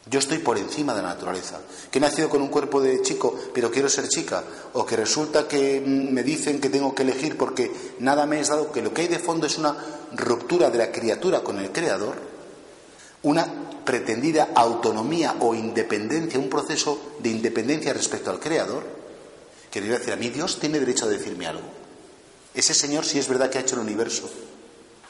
Yo 0.09 0.19
estoy 0.19 0.37
por 0.39 0.57
encima 0.57 0.93
de 0.93 1.01
la 1.01 1.09
naturaleza. 1.09 1.59
Que 1.91 1.97
he 1.97 2.01
nacido 2.01 2.29
con 2.29 2.41
un 2.41 2.47
cuerpo 2.47 2.81
de 2.81 3.01
chico, 3.01 3.37
pero 3.53 3.69
quiero 3.69 3.89
ser 3.89 4.07
chica. 4.07 4.43
O 4.73 4.85
que 4.85 4.95
resulta 4.95 5.47
que 5.47 5.81
mm, 5.85 6.13
me 6.13 6.23
dicen 6.23 6.61
que 6.61 6.69
tengo 6.69 6.95
que 6.95 7.03
elegir 7.03 7.37
porque 7.37 7.71
nada 7.99 8.25
me 8.25 8.39
es 8.39 8.47
dado, 8.47 8.71
que 8.71 8.81
lo 8.81 8.93
que 8.93 9.01
hay 9.01 9.07
de 9.07 9.19
fondo 9.19 9.47
es 9.47 9.57
una 9.57 9.75
ruptura 10.13 10.69
de 10.69 10.77
la 10.77 10.91
criatura 10.91 11.41
con 11.41 11.59
el 11.59 11.71
creador, 11.71 12.15
una 13.23 13.67
pretendida 13.83 14.49
autonomía 14.53 15.35
o 15.39 15.55
independencia, 15.55 16.39
un 16.39 16.49
proceso 16.49 17.15
de 17.19 17.29
independencia 17.29 17.93
respecto 17.93 18.29
al 18.29 18.39
creador, 18.39 18.83
que 19.71 19.81
debe 19.81 19.97
decir, 19.97 20.13
a 20.13 20.17
mí 20.17 20.29
Dios 20.29 20.59
tiene 20.59 20.79
derecho 20.79 21.05
a 21.05 21.09
decirme 21.09 21.47
algo. 21.47 21.67
Ese 22.53 22.73
Señor 22.73 23.05
sí 23.05 23.19
es 23.19 23.27
verdad 23.27 23.49
que 23.49 23.57
ha 23.57 23.61
hecho 23.61 23.75
el 23.75 23.81
universo, 23.81 24.29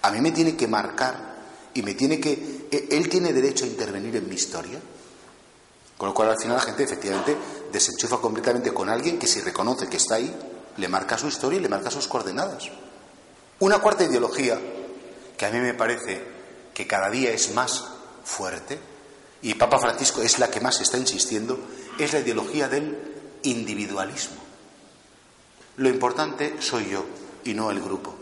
a 0.02 0.12
mí 0.12 0.22
me 0.22 0.32
tiene 0.32 0.56
que 0.56 0.68
marcar 0.68 1.38
y 1.74 1.82
me 1.82 1.94
tiene 1.94 2.20
que... 2.20 2.57
E, 2.72 2.88
él 2.92 3.10
tiene 3.10 3.34
derecho 3.34 3.66
a 3.66 3.68
intervenir 3.68 4.16
en 4.16 4.28
mi 4.28 4.36
historia. 4.36 4.80
Con 5.98 6.10
lo 6.10 6.14
cual 6.14 6.30
al 6.30 6.40
final 6.40 6.58
la 6.58 6.64
gente 6.64 6.84
efectivamente 6.84 7.36
desenchufa 7.72 8.20
completamente 8.20 8.74
con 8.74 8.90
alguien 8.90 9.18
que 9.18 9.28
si 9.28 9.42
reconoce 9.42 9.88
que 9.88 9.98
está 9.98 10.16
ahí, 10.16 10.34
le 10.78 10.88
marca 10.88 11.18
su 11.18 11.28
historia 11.28 11.60
y 11.60 11.62
le 11.62 11.70
marca 11.70 11.90
sus 11.90 12.08
coordenadas. 12.08 12.70
Una 13.60 13.80
cuarta 13.80 14.04
ideología 14.04 14.60
que 15.36 15.46
a 15.46 15.50
mí 15.50 15.60
me 15.60 15.74
parece 15.74 16.22
que 16.74 16.86
cada 16.86 17.10
día 17.10 17.32
es 17.32 17.54
más 17.54 17.84
fuerte, 18.24 18.78
y 19.42 19.54
Papa 19.54 19.80
Francisco 19.80 20.22
es 20.22 20.40
la 20.40 20.50
que 20.50 20.60
más 20.60 20.82
está 20.82 20.98
insistiendo, 20.98 21.60
es 21.98 22.14
la 22.14 22.20
ideología 22.20 22.68
del 22.68 22.98
individualismo. 23.44 24.38
Lo 25.78 25.90
importante 25.90 26.56
soy 26.60 26.90
yo 26.90 27.06
y 27.44 27.54
no 27.54 27.70
el 27.70 27.80
grupo. 27.80 28.17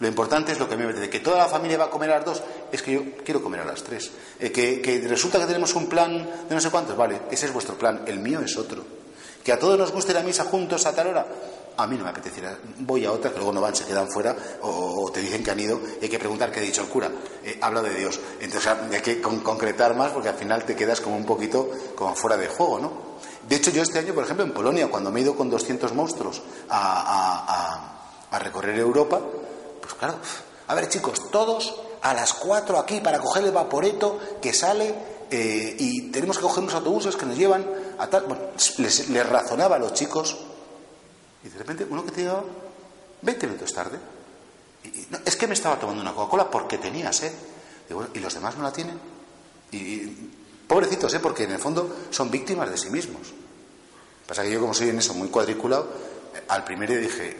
Lo 0.00 0.06
importante 0.06 0.52
es 0.52 0.60
lo 0.60 0.68
que 0.68 0.76
me 0.76 0.92
de 0.92 1.10
que 1.10 1.20
toda 1.20 1.38
la 1.38 1.48
familia 1.48 1.76
va 1.76 1.86
a 1.86 1.90
comer 1.90 2.10
a 2.12 2.16
las 2.16 2.24
dos, 2.24 2.42
es 2.70 2.82
que 2.82 2.92
yo 2.92 3.02
quiero 3.24 3.42
comer 3.42 3.60
a 3.60 3.64
las 3.64 3.82
tres. 3.82 4.10
Eh, 4.38 4.52
que, 4.52 5.04
resulta 5.08 5.40
que 5.40 5.46
tenemos 5.46 5.74
un 5.74 5.88
plan 5.88 6.28
de 6.48 6.54
no 6.54 6.60
sé 6.60 6.70
cuántos, 6.70 6.96
vale, 6.96 7.22
ese 7.30 7.46
es 7.46 7.52
vuestro 7.52 7.76
plan, 7.76 8.02
el 8.06 8.20
mío 8.20 8.40
es 8.40 8.56
otro. 8.56 8.84
Que 9.42 9.52
a 9.52 9.58
todos 9.58 9.76
nos 9.78 9.90
guste 9.90 10.14
la 10.14 10.22
misa 10.22 10.44
juntos 10.44 10.86
a 10.86 10.94
tal 10.94 11.08
hora, 11.08 11.26
a 11.76 11.86
mí 11.88 11.96
no 11.96 12.04
me 12.04 12.10
apetecería. 12.10 12.56
Voy 12.78 13.04
a 13.06 13.12
otra 13.12 13.30
que 13.30 13.38
luego 13.38 13.52
no 13.52 13.60
van, 13.60 13.74
se 13.74 13.86
quedan 13.86 14.08
fuera 14.08 14.36
o, 14.62 15.10
te 15.12 15.20
dicen 15.20 15.42
que 15.42 15.50
han 15.50 15.58
ido 15.58 15.80
y 16.00 16.04
hay 16.04 16.10
que 16.10 16.18
preguntar 16.18 16.52
qué 16.52 16.60
ha 16.60 16.62
dicho 16.62 16.82
el 16.82 16.88
cura. 16.88 17.10
Eh, 17.42 17.58
habla 17.60 17.82
de 17.82 17.94
Dios. 17.94 18.20
Entonces 18.40 18.70
hay 18.92 19.00
que 19.00 19.20
concretar 19.20 19.96
más 19.96 20.12
porque 20.12 20.28
al 20.28 20.36
final 20.36 20.64
te 20.64 20.76
quedas 20.76 21.00
como 21.00 21.16
un 21.16 21.26
poquito 21.26 21.70
como 21.96 22.14
fuera 22.14 22.36
de 22.36 22.46
juego, 22.46 22.78
¿no? 22.78 23.08
De 23.48 23.56
hecho, 23.56 23.70
yo 23.70 23.82
este 23.82 23.98
año, 23.98 24.12
por 24.12 24.24
ejemplo, 24.24 24.44
en 24.44 24.52
Polonia, 24.52 24.88
cuando 24.88 25.10
me 25.10 25.20
he 25.20 25.22
ido 25.22 25.34
con 25.34 25.48
200 25.48 25.94
monstruos 25.94 26.42
a, 26.68 27.98
a 28.30 28.38
recorrer 28.38 28.78
Europa, 28.78 29.20
pues 29.88 29.98
claro, 29.98 30.18
a 30.66 30.74
ver 30.74 30.88
chicos, 30.90 31.30
todos 31.30 31.74
a 32.02 32.12
las 32.12 32.34
4 32.34 32.78
aquí 32.78 33.00
para 33.00 33.18
coger 33.18 33.44
el 33.44 33.52
vaporeto 33.52 34.18
que 34.42 34.52
sale 34.52 34.94
eh, 35.30 35.76
y 35.78 36.10
tenemos 36.10 36.36
que 36.36 36.42
coger 36.42 36.62
unos 36.62 36.74
autobuses 36.74 37.16
que 37.16 37.24
nos 37.24 37.38
llevan 37.38 37.66
a 37.98 38.06
tal... 38.06 38.24
Bueno, 38.24 38.44
les, 38.78 39.28
razonaba 39.28 39.76
a 39.76 39.78
los 39.78 39.94
chicos 39.94 40.36
y 41.42 41.48
de 41.48 41.58
repente 41.58 41.86
uno 41.88 42.04
que 42.04 42.12
te 42.12 42.22
llevaba 42.22 42.44
20 43.22 43.46
minutos 43.46 43.72
tarde. 43.72 43.98
Y, 44.84 45.06
es 45.24 45.36
que 45.36 45.46
me 45.46 45.54
estaba 45.54 45.78
tomando 45.78 46.02
una 46.02 46.14
Coca-Cola 46.14 46.50
porque 46.50 46.76
tenía 46.76 47.12
sed. 47.12 47.32
Y, 48.14 48.18
los 48.18 48.34
demás 48.34 48.56
no 48.56 48.62
la 48.62 48.72
tienen. 48.72 49.00
Y, 49.72 50.06
pobrecitos, 50.66 51.14
¿eh? 51.14 51.20
porque 51.20 51.44
en 51.44 51.52
el 51.52 51.58
fondo 51.58 51.96
son 52.10 52.30
víctimas 52.30 52.70
de 52.70 52.76
sí 52.76 52.90
mismos. 52.90 53.32
Pasa 54.26 54.42
que 54.42 54.50
yo 54.50 54.60
como 54.60 54.74
soy 54.74 54.90
en 54.90 54.98
eso 54.98 55.14
muy 55.14 55.28
cuadriculado, 55.28 55.88
al 56.48 56.64
primer 56.64 56.90
día 56.90 56.98
dije, 56.98 57.34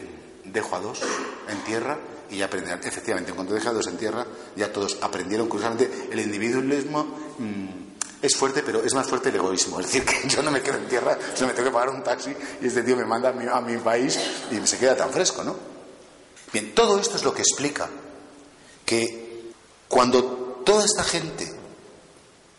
dejo 0.44 0.76
a 0.76 0.80
dos 0.80 1.00
en 1.48 1.62
tierra 1.64 1.98
y 2.30 2.42
aprenderán. 2.42 2.80
Efectivamente, 2.84 3.30
en 3.30 3.36
cuanto 3.36 3.54
deja 3.54 3.72
dos 3.72 3.86
en 3.86 3.96
tierra, 3.96 4.26
ya 4.56 4.72
todos 4.72 4.98
aprendieron. 5.00 5.48
Curiosamente, 5.48 6.08
el 6.10 6.20
individualismo 6.20 7.04
mm, 7.38 7.88
es 8.20 8.36
fuerte, 8.36 8.62
pero 8.62 8.82
es 8.82 8.94
más 8.94 9.06
fuerte 9.06 9.28
el 9.28 9.36
egoísmo. 9.36 9.80
Es 9.80 9.86
decir, 9.86 10.04
que 10.04 10.28
yo 10.28 10.42
no 10.42 10.50
me 10.50 10.62
quedo 10.62 10.78
en 10.78 10.88
tierra, 10.88 11.18
yo 11.38 11.46
me 11.46 11.52
tengo 11.52 11.68
que 11.68 11.74
pagar 11.74 11.90
un 11.90 12.02
taxi 12.02 12.34
y 12.60 12.66
este 12.66 12.82
tío 12.82 12.96
me 12.96 13.04
manda 13.04 13.30
a 13.30 13.60
mi, 13.60 13.76
país 13.78 14.18
y 14.50 14.66
se 14.66 14.78
queda 14.78 14.96
tan 14.96 15.10
fresco, 15.10 15.44
¿no? 15.44 15.56
Bien, 16.52 16.74
todo 16.74 16.98
esto 16.98 17.16
es 17.16 17.24
lo 17.24 17.34
que 17.34 17.42
explica 17.42 17.88
que 18.84 19.52
cuando 19.86 20.62
toda 20.64 20.84
esta 20.84 21.04
gente, 21.04 21.52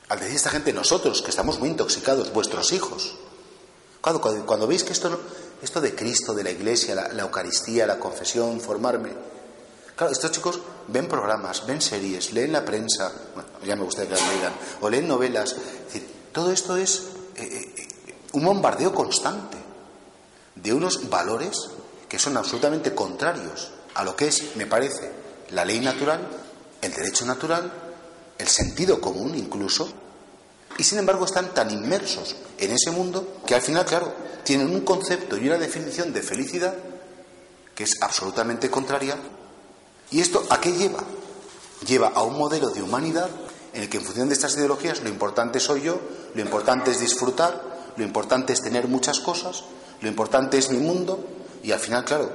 al 0.10 0.20
decir 0.20 0.36
esta 0.36 0.52
gente 0.52 0.74
nosotros, 0.74 1.22
que 1.22 1.32
estamos 1.32 1.60
muy 1.60 1.70
intoxicados, 1.70 2.32
vuestros 2.32 2.72
hijos, 2.72 3.16
cuando, 4.02 4.46
cuando, 4.46 4.68
veis 4.68 4.84
que 4.84 4.94
esto, 4.94 5.20
esto 5.62 5.82
de 5.82 5.96
Cristo, 5.96 6.34
de 6.34 6.44
la 6.44 6.52
Iglesia, 6.52 6.96
la 6.96 7.24
Eucaristía, 7.24 7.88
la 7.88 8.00
confesión, 8.00 8.62
formarme, 8.62 9.10
Claro, 10.00 10.14
estos 10.14 10.32
chicos 10.32 10.62
ven 10.88 11.10
programas, 11.10 11.68
ven 11.68 11.82
series, 11.82 12.32
leen 12.32 12.54
la 12.54 12.64
prensa, 12.64 13.12
bueno, 13.34 13.50
ya 13.66 13.76
me 13.76 13.84
gustaría 13.84 14.12
que 14.12 14.16
las 14.16 14.30
leyeran, 14.30 14.54
o 14.80 14.90
leen 14.90 15.06
novelas. 15.10 15.52
Es 15.52 15.94
decir, 15.94 16.08
todo 16.32 16.54
esto 16.54 16.78
es 16.78 17.04
eh, 17.36 17.74
eh, 17.76 17.88
un 18.32 18.46
bombardeo 18.46 18.96
constante 18.96 19.58
de 20.56 20.74
unos 20.74 21.10
valores 21.10 21.72
que 22.08 22.18
son 22.18 22.38
absolutamente 22.38 22.96
contrarios 22.96 23.72
a 23.96 24.06
lo 24.06 24.16
que 24.16 24.30
es, 24.30 24.56
me 24.56 24.68
parece, 24.68 25.12
la 25.50 25.66
ley 25.66 25.82
natural, 25.82 26.26
el 26.82 26.94
derecho 26.94 27.26
natural, 27.26 27.70
el 28.38 28.48
sentido 28.48 29.02
común 29.02 29.36
incluso, 29.36 29.92
y 30.78 30.84
sin 30.86 31.00
embargo 31.00 31.26
están 31.26 31.54
tan 31.54 31.72
inmersos 31.72 32.38
en 32.58 32.72
ese 32.72 32.92
mundo 32.92 33.42
que 33.46 33.54
al 33.54 33.62
final, 33.62 33.84
claro, 33.84 34.14
tienen 34.46 34.74
un 34.74 34.80
concepto 34.80 35.36
y 35.36 35.50
una 35.50 35.58
definición 35.58 36.14
de 36.14 36.22
felicidad 36.22 36.74
que 37.76 37.84
es 37.84 38.02
absolutamente 38.02 38.72
contraria 38.72 39.18
¿Y 40.12 40.22
esto 40.22 40.44
a 40.50 40.60
qué 40.60 40.72
lleva? 40.72 41.04
Lleva 41.86 42.10
a 42.10 42.24
un 42.24 42.38
modelo 42.38 42.70
de 42.70 42.82
humanidad 42.82 43.30
en 43.74 43.84
el 43.84 43.90
que 43.90 43.98
en 43.98 44.04
función 44.04 44.28
de 44.28 44.34
estas 44.34 44.56
ideologías 44.56 45.02
lo 45.02 45.10
importante 45.10 45.60
soy 45.60 45.82
yo, 45.82 46.00
lo 46.34 46.42
importante 46.42 46.92
es 46.92 47.00
disfrutar, 47.00 47.94
lo 47.96 48.04
importante 48.04 48.54
es 48.54 48.62
tener 48.62 48.88
muchas 48.88 49.20
cosas, 49.20 49.64
lo 50.02 50.08
importante 50.08 50.58
es 50.58 50.70
mi 50.70 50.80
mundo 50.80 51.24
y 51.64 51.72
al 51.72 51.80
final, 51.80 52.06
claro, 52.06 52.32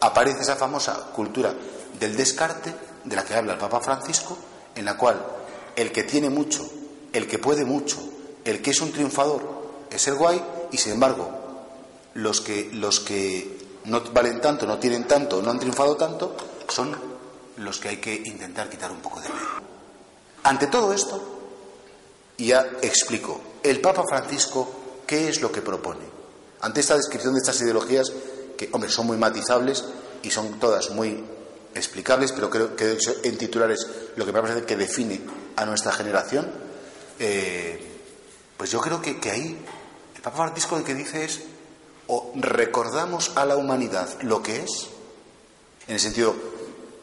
aparece 0.00 0.42
esa 0.42 0.56
famosa 0.56 0.94
cultura 1.14 1.54
del 1.98 2.16
descarte 2.16 2.74
de 3.04 3.16
la 3.16 3.24
que 3.24 3.34
habla 3.34 3.54
el 3.54 3.58
Papa 3.58 3.80
Francisco, 3.80 4.36
en 4.74 4.84
la 4.84 4.96
cual 4.96 5.24
el 5.74 5.90
que 5.92 6.04
tiene 6.04 6.30
mucho, 6.30 6.68
el 7.12 7.26
que 7.26 7.38
puede 7.38 7.64
mucho, 7.64 7.98
el 8.44 8.62
que 8.62 8.70
es 8.70 8.80
un 8.80 8.92
triunfador 8.92 9.58
es 9.90 10.06
el 10.06 10.14
guay 10.14 10.42
y 10.70 10.76
sin 10.76 10.92
embargo 10.92 11.30
los 12.14 12.40
que, 12.40 12.70
los 12.72 13.00
que 13.00 13.58
no 13.84 14.02
valen 14.12 14.40
tanto, 14.40 14.66
no 14.66 14.78
tienen 14.78 15.06
tanto, 15.06 15.40
no 15.42 15.50
han 15.50 15.58
triunfado 15.58 15.96
tanto, 15.96 16.36
son 16.68 17.07
los 17.58 17.78
que 17.78 17.88
hay 17.88 17.96
que 17.98 18.14
intentar 18.24 18.68
quitar 18.68 18.90
un 18.90 19.00
poco 19.00 19.20
de 19.20 19.28
medio. 19.28 19.46
Ante 20.44 20.66
todo 20.68 20.92
esto, 20.92 21.38
ya 22.38 22.66
explico, 22.82 23.40
el 23.62 23.80
Papa 23.80 24.04
Francisco, 24.08 25.02
¿qué 25.06 25.28
es 25.28 25.40
lo 25.40 25.50
que 25.50 25.62
propone? 25.62 26.04
Ante 26.60 26.80
esta 26.80 26.96
descripción 26.96 27.34
de 27.34 27.40
estas 27.40 27.60
ideologías, 27.60 28.12
que, 28.56 28.68
hombre, 28.72 28.90
son 28.90 29.06
muy 29.06 29.16
matizables 29.16 29.84
y 30.22 30.30
son 30.30 30.58
todas 30.58 30.90
muy 30.90 31.24
explicables, 31.74 32.32
pero 32.32 32.50
creo 32.50 32.74
que 32.74 32.98
en 33.22 33.38
titulares 33.38 33.86
lo 34.16 34.24
que 34.24 34.32
me 34.32 34.40
parece 34.40 34.64
que 34.64 34.76
define 34.76 35.20
a 35.56 35.64
nuestra 35.64 35.92
generación, 35.92 36.50
eh, 37.18 37.80
pues 38.56 38.70
yo 38.70 38.80
creo 38.80 39.00
que, 39.00 39.20
que 39.20 39.30
ahí 39.30 39.64
el 40.16 40.22
Papa 40.22 40.38
Francisco 40.38 40.78
lo 40.78 40.84
que 40.84 40.94
dice 40.94 41.24
es, 41.24 41.40
o 42.06 42.32
recordamos 42.36 43.32
a 43.36 43.44
la 43.44 43.56
humanidad 43.56 44.08
lo 44.22 44.42
que 44.42 44.62
es, 44.62 44.88
en 45.86 45.94
el 45.94 46.00
sentido, 46.00 46.34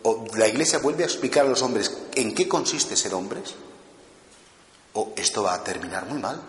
o 0.05 0.23
la 0.37 0.47
Iglesia 0.47 0.77
vuelve 0.77 1.01
a 1.01 1.07
explicar 1.07 1.45
a 1.45 1.49
los 1.49 1.63
hombres 1.63 1.91
en 2.13 2.35
qué 2.35 2.47
consiste 2.47 2.95
ser 2.95 3.15
hombres, 3.15 3.55
o 4.93 5.13
esto 5.15 5.41
va 5.41 5.55
a 5.55 5.63
terminar 5.63 6.05
muy 6.05 6.19
mal. 6.19 6.39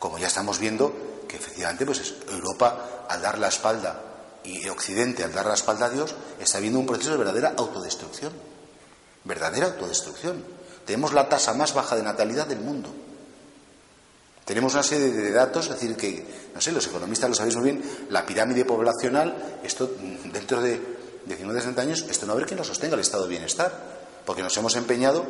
Como 0.00 0.18
ya 0.18 0.26
estamos 0.26 0.58
viendo 0.58 1.22
que 1.28 1.36
efectivamente 1.36 1.86
pues 1.86 2.14
Europa 2.28 3.06
al 3.08 3.22
dar 3.22 3.38
la 3.38 3.48
espalda 3.48 4.02
y 4.42 4.68
Occidente 4.68 5.22
al 5.22 5.32
dar 5.32 5.46
la 5.46 5.54
espalda 5.54 5.86
a 5.86 5.90
Dios 5.90 6.16
está 6.40 6.58
viendo 6.58 6.80
un 6.80 6.86
proceso 6.86 7.12
de 7.12 7.18
verdadera 7.18 7.54
autodestrucción. 7.56 8.32
Verdadera 9.22 9.66
autodestrucción. 9.66 10.42
Tenemos 10.84 11.12
la 11.12 11.28
tasa 11.28 11.54
más 11.54 11.72
baja 11.72 11.94
de 11.94 12.02
natalidad 12.02 12.48
del 12.48 12.60
mundo. 12.60 12.88
Tenemos 14.44 14.74
una 14.74 14.82
serie 14.82 15.12
de 15.12 15.30
datos, 15.30 15.66
es 15.66 15.74
decir, 15.74 15.96
que, 15.96 16.26
no 16.52 16.60
sé, 16.60 16.72
los 16.72 16.84
economistas 16.88 17.30
lo 17.30 17.36
sabéis 17.36 17.54
muy 17.54 17.70
bien, 17.70 18.06
la 18.08 18.26
pirámide 18.26 18.64
poblacional, 18.64 19.60
esto 19.62 19.88
dentro 20.32 20.60
de 20.60 20.99
19, 21.30 21.60
60 21.60 21.82
años, 21.82 22.04
esto 22.08 22.26
no 22.26 22.32
va 22.32 22.34
a 22.34 22.36
haber 22.38 22.46
quien 22.46 22.58
lo 22.58 22.64
sostenga 22.64 22.94
el 22.94 23.00
estado 23.00 23.24
de 23.24 23.30
bienestar, 23.30 23.72
porque 24.26 24.42
nos 24.42 24.56
hemos 24.56 24.74
empeñado. 24.76 25.24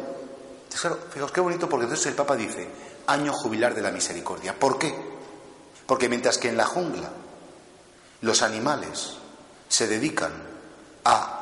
claro, 0.80 0.98
fijaos 1.12 1.32
qué 1.32 1.40
bonito, 1.40 1.68
porque 1.68 1.84
entonces 1.84 2.06
el 2.06 2.14
Papa 2.14 2.36
dice, 2.36 2.68
año 3.06 3.32
jubilar 3.32 3.74
de 3.74 3.82
la 3.82 3.90
misericordia. 3.90 4.58
¿Por 4.58 4.78
qué? 4.78 4.94
Porque 5.86 6.08
mientras 6.08 6.38
que 6.38 6.48
en 6.48 6.56
la 6.56 6.64
jungla 6.64 7.10
los 8.22 8.42
animales 8.42 9.16
se 9.68 9.86
dedican 9.86 10.32
a 11.04 11.36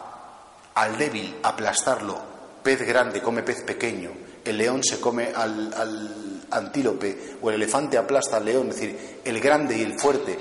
al 0.75 0.97
débil 0.97 1.37
aplastarlo, 1.43 2.17
pez 2.63 2.87
grande 2.87 3.21
come 3.21 3.43
pez 3.43 3.63
pequeño, 3.63 4.13
el 4.45 4.59
león 4.59 4.83
se 4.85 5.01
come 5.01 5.33
al, 5.35 5.75
al 5.75 6.47
antílope 6.51 7.37
o 7.43 7.51
el 7.51 7.57
elefante 7.57 7.99
aplasta 7.99 8.37
al 8.37 8.45
león, 8.45 8.69
es 8.69 8.77
decir, 8.77 9.21
el 9.25 9.41
grande 9.41 9.77
y 9.77 9.83
el 9.83 9.99
fuerte 9.99 10.39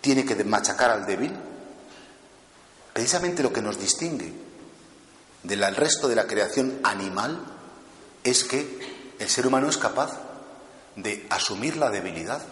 tiene 0.00 0.24
que 0.24 0.42
machacar 0.44 0.90
al 0.90 1.06
débil, 1.06 1.32
Precisamente 2.98 3.44
lo 3.44 3.52
que 3.52 3.62
nos 3.62 3.78
distingue 3.78 4.32
del 5.44 5.76
resto 5.76 6.08
de 6.08 6.16
la 6.16 6.26
creación 6.26 6.80
animal 6.82 7.38
es 8.24 8.42
que 8.42 9.14
el 9.20 9.28
ser 9.28 9.46
humano 9.46 9.68
es 9.68 9.78
capaz 9.78 10.18
de 10.96 11.24
asumir 11.30 11.76
la 11.76 11.90
debilidad, 11.90 12.42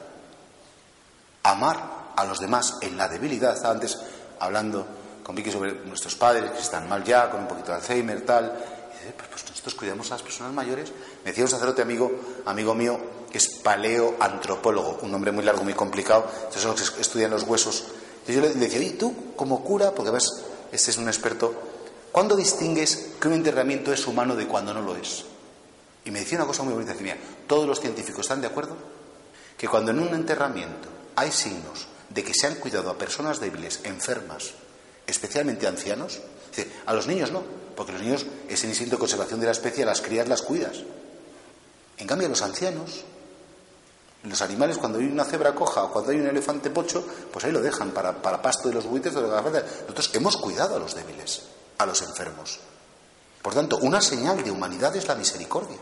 amar 1.43 2.13
a 2.15 2.25
los 2.25 2.39
demás 2.39 2.75
en 2.83 2.97
la 2.97 3.09
debilidad. 3.09 3.55
Estaba 3.55 3.75
antes 3.75 3.99
hablando 4.39 4.87
con 5.25 5.35
Vicky 5.35 5.51
sobre 5.51 5.73
nuestros 5.85 6.15
padres 6.15 6.53
que 6.53 6.61
están 6.61 6.89
mal 6.89 7.03
ya, 7.03 7.29
con 7.29 7.41
un 7.41 7.49
poquito 7.49 7.73
de 7.73 7.79
Alzheimer, 7.79 8.25
tal. 8.25 8.45
Y 8.47 9.13
pues, 9.15 9.29
pues, 9.29 9.51
nosotros 9.51 9.75
cuidamos 9.75 10.13
a 10.13 10.15
las 10.15 10.23
personas 10.23 10.53
mayores. 10.53 10.93
Me 11.25 11.33
decía 11.33 11.43
un 11.43 11.51
sacerdote 11.51 11.83
amigo, 11.83 12.21
amigo 12.45 12.73
mío, 12.73 13.01
que 13.33 13.39
es 13.39 13.49
paleoantropólogo, 13.65 15.01
un 15.03 15.11
nombre 15.11 15.33
muy 15.33 15.43
largo, 15.43 15.65
muy 15.65 15.75
complicado. 15.75 16.31
Son 16.51 16.71
los 16.71 16.91
que 16.93 17.01
estudian 17.01 17.33
los 17.33 17.43
huesos 17.43 17.87
yo 18.35 18.41
le 18.41 18.55
decía, 18.55 18.81
y 18.83 18.91
tú, 18.91 19.35
como 19.37 19.63
cura, 19.63 19.93
porque 19.93 20.11
ves, 20.11 20.25
este 20.73 20.91
es 20.91 20.99
un 20.99 21.09
experto, 21.09 21.55
¿cuándo 22.13 22.35
distingues 22.37 23.11
que 23.21 23.29
un 23.29 23.35
enterramiento 23.35 23.93
es 23.93 24.07
humano 24.07 24.35
de 24.35 24.47
cuando 24.47 24.75
no 24.75 24.83
lo 24.83 24.97
es? 24.97 25.25
Y 26.05 26.11
me 26.11 26.21
decía 26.21 26.39
una 26.39 26.47
cosa 26.47 26.63
muy 26.63 26.73
bonita, 26.73 26.93
decía, 26.93 27.17
todos 27.47 27.67
los 27.67 27.81
científicos 27.81 28.21
están 28.21 28.41
de 28.41 28.47
acuerdo 28.47 28.77
que 29.57 29.69
cuando 29.69 29.91
en 29.91 30.01
un 30.01 30.15
enterramiento 30.15 30.89
hay 31.17 31.33
signos 31.33 31.87
de 32.11 32.23
que 32.23 32.35
se 32.35 32.47
han 32.47 32.57
cuidado 32.57 32.91
a 32.91 32.99
personas 32.99 33.41
débiles, 33.41 33.81
enfermas, 33.85 34.53
especialmente 35.07 35.67
ancianos, 35.67 36.21
a 36.87 36.95
los 36.95 37.07
niños 37.07 37.33
no, 37.33 37.43
porque 37.77 37.93
los 37.93 38.03
niños 38.03 38.27
es 38.49 38.63
el 38.65 38.71
instinto 38.71 38.97
de 38.97 39.01
conservación 39.01 39.41
de 39.41 39.47
la 39.47 39.53
especie, 39.53 39.83
a 39.83 39.87
las 39.87 40.01
crías 40.01 40.29
las 40.29 40.43
cuidas. 40.43 40.79
En 41.99 42.07
cambio, 42.07 42.27
a 42.27 42.31
los 42.31 42.43
ancianos, 42.43 43.05
los 44.29 44.43
animales, 44.43 44.79
cuando 44.79 44.99
hay 44.99 45.07
una 45.07 45.25
cebra 45.25 45.55
coja 45.55 45.85
o 45.85 45.93
cuando 45.93 46.11
hay 46.11 46.19
un 46.19 46.27
elefante 46.27 46.71
pocho, 46.71 47.05
pues 47.33 47.45
ahí 47.45 47.53
lo 47.53 47.61
dejan 47.61 47.91
para, 47.91 48.21
para 48.21 48.41
pasto 48.43 48.69
de 48.69 48.75
los 48.75 48.87
buitres. 48.87 49.15
De 49.15 49.21
los... 49.21 49.31
Nosotros 49.31 50.11
hemos 50.15 50.37
cuidado 50.37 50.77
a 50.77 50.79
los 50.79 50.95
débiles, 50.95 51.43
a 51.79 51.87
los 51.87 52.03
enfermos. 52.03 52.59
Por 53.43 53.55
tanto, 53.55 53.79
una 53.79 54.01
señal 54.01 54.43
de 54.43 54.51
humanidad 54.51 54.95
es 54.97 55.07
la 55.07 55.15
misericordia. 55.15 55.79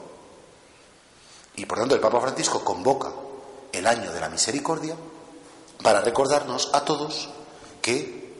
Y 1.56 1.66
por 1.66 1.78
tanto, 1.78 1.94
el 1.94 2.00
Papa 2.00 2.20
Francisco 2.20 2.64
convoca 2.64 3.12
el 3.72 3.86
año 3.86 4.12
de 4.12 4.20
la 4.20 4.28
misericordia 4.28 4.96
para 5.82 6.00
recordarnos 6.00 6.70
a 6.72 6.84
todos 6.84 7.28
que 7.80 8.34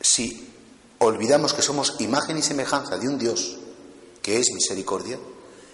si 0.00 0.52
olvidamos 0.98 1.54
que 1.54 1.62
somos 1.62 2.00
imagen 2.00 2.38
y 2.38 2.42
semejanza 2.42 2.96
de 2.98 3.08
un 3.08 3.18
Dios 3.18 3.56
que 4.22 4.38
es 4.38 4.50
misericordia, 4.52 5.18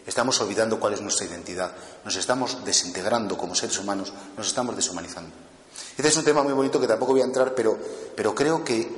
estamos 0.07 0.41
olvidando 0.41 0.79
cuál 0.79 0.95
es 0.95 1.01
nuestra 1.01 1.27
identidad, 1.27 1.73
nos 2.05 2.17
estamos 2.17 2.65
desintegrando 2.65 3.37
como 3.37 3.55
seres 3.55 3.79
humanos, 3.79 4.13
nos 4.37 4.47
estamos 4.47 4.77
deshumanizando. 4.77 5.35
Este 5.97 6.09
es 6.09 6.17
un 6.17 6.25
tema 6.25 6.43
muy 6.43 6.53
bonito 6.53 6.81
que 6.81 6.87
tampoco 6.87 7.13
voy 7.13 7.23
a 7.23 7.25
entrar, 7.25 7.55
pero, 7.55 7.79
pero 8.15 8.35
creo 8.35 8.65
que, 8.65 8.89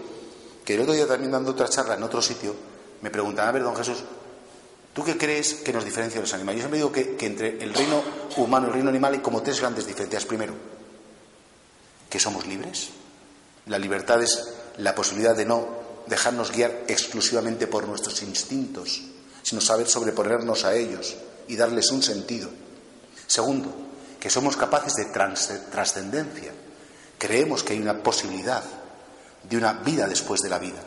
que 0.64 0.74
el 0.74 0.80
otro 0.80 0.94
día 0.94 1.06
también 1.06 1.30
dando 1.30 1.52
otra 1.52 1.68
charla 1.68 1.94
en 1.94 2.02
otro 2.02 2.20
sitio, 2.20 2.54
me 3.02 3.10
preguntan, 3.10 3.48
a 3.48 3.52
ver, 3.52 3.62
don 3.62 3.76
Jesús, 3.76 3.98
¿tú 4.92 5.04
qué 5.04 5.16
crees 5.16 5.54
que 5.54 5.72
nos 5.72 5.84
diferencia 5.84 6.18
de 6.18 6.22
los 6.22 6.34
animales? 6.34 6.58
Yo 6.58 6.62
siempre 6.64 6.78
digo 6.78 6.92
que, 6.92 7.16
que 7.16 7.26
entre 7.26 7.62
el 7.62 7.72
reino 7.72 8.02
humano 8.36 8.66
y 8.66 8.68
el 8.68 8.74
reino 8.74 8.90
animal 8.90 9.14
hay 9.14 9.20
como 9.20 9.42
tres 9.42 9.60
grandes 9.60 9.86
diferencias. 9.86 10.24
Primero, 10.24 10.54
que 12.08 12.18
somos 12.18 12.46
libres. 12.46 12.88
La 13.66 13.78
libertad 13.78 14.22
es 14.22 14.54
la 14.78 14.94
posibilidad 14.94 15.36
de 15.36 15.44
no 15.44 15.68
dejarnos 16.06 16.52
guiar 16.52 16.84
exclusivamente 16.88 17.66
por 17.66 17.86
nuestros 17.86 18.22
instintos, 18.22 19.02
sino 19.46 19.60
saber 19.60 19.86
sobreponernos 19.86 20.64
a 20.64 20.74
ellos 20.74 21.14
y 21.46 21.54
darles 21.54 21.92
un 21.92 22.02
sentido. 22.02 22.48
Segundo, 23.28 23.72
que 24.18 24.28
somos 24.28 24.56
capaces 24.56 24.94
de 24.94 25.04
trascendencia. 25.70 26.50
Creemos 27.16 27.62
que 27.62 27.74
hay 27.74 27.78
una 27.78 28.02
posibilidad 28.02 28.64
de 29.48 29.56
una 29.56 29.74
vida 29.74 30.08
después 30.08 30.40
de 30.40 30.48
la 30.48 30.58
vida. 30.58 30.82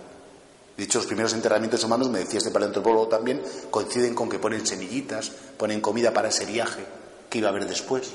De 0.76 0.84
hecho, 0.84 1.00
los 1.00 1.08
primeros 1.08 1.32
enterramientos 1.32 1.86
humanos, 1.86 2.10
me 2.10 2.20
decía 2.20 2.40
este 2.40 2.52
paleontropólogo 2.52 3.08
también, 3.08 3.42
coinciden 3.72 4.14
con 4.14 4.28
que 4.28 4.40
ponen 4.40 4.68
semillitas, 4.68 5.32
ponen 5.56 5.80
comida 5.80 6.12
para 6.12 6.28
ese 6.28 6.44
viaje 6.44 6.86
que 7.30 7.38
iba 7.38 7.48
a 7.48 7.52
haber 7.52 7.66
después. 7.66 8.10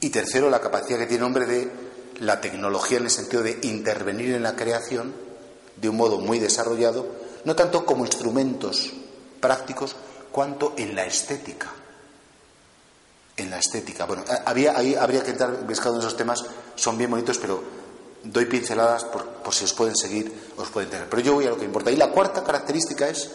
Y 0.00 0.08
tercero, 0.08 0.48
la 0.48 0.62
capacidad 0.62 0.98
que 0.98 1.08
tiene 1.08 1.24
el 1.24 1.26
hombre 1.26 1.44
de 1.44 1.70
la 2.20 2.40
tecnología 2.40 2.96
en 2.96 3.04
el 3.04 3.10
sentido 3.10 3.42
de 3.42 3.58
intervenir 3.64 4.34
en 4.34 4.44
la 4.44 4.56
creación 4.56 5.12
de 5.76 5.90
un 5.90 5.98
modo 5.98 6.20
muy 6.20 6.38
desarrollado, 6.38 7.06
no 7.44 7.54
tanto 7.54 7.84
como 7.84 8.06
instrumentos 8.06 8.94
prácticos, 9.40 9.96
cuanto 10.32 10.74
en 10.76 10.94
la 10.94 11.04
estética. 11.04 11.72
En 13.36 13.50
la 13.50 13.58
estética. 13.58 14.06
Bueno, 14.06 14.24
había, 14.44 14.76
ahí 14.76 14.94
habría 14.94 15.22
que 15.22 15.30
entrar 15.30 15.54
pescado 15.66 15.94
en 15.96 16.00
esos 16.00 16.16
temas, 16.16 16.44
son 16.74 16.96
bien 16.96 17.10
bonitos, 17.10 17.38
pero 17.38 17.62
doy 18.22 18.46
pinceladas 18.46 19.04
por, 19.04 19.54
si 19.54 19.64
os 19.64 19.72
pueden 19.72 19.96
seguir, 19.96 20.32
os 20.56 20.68
pueden 20.68 20.90
tener. 20.90 21.08
Pero 21.08 21.22
yo 21.22 21.34
voy 21.34 21.46
a 21.46 21.50
lo 21.50 21.58
que 21.58 21.64
importa. 21.64 21.90
Y 21.90 21.96
la 21.96 22.10
cuarta 22.10 22.42
característica 22.42 23.08
es 23.08 23.30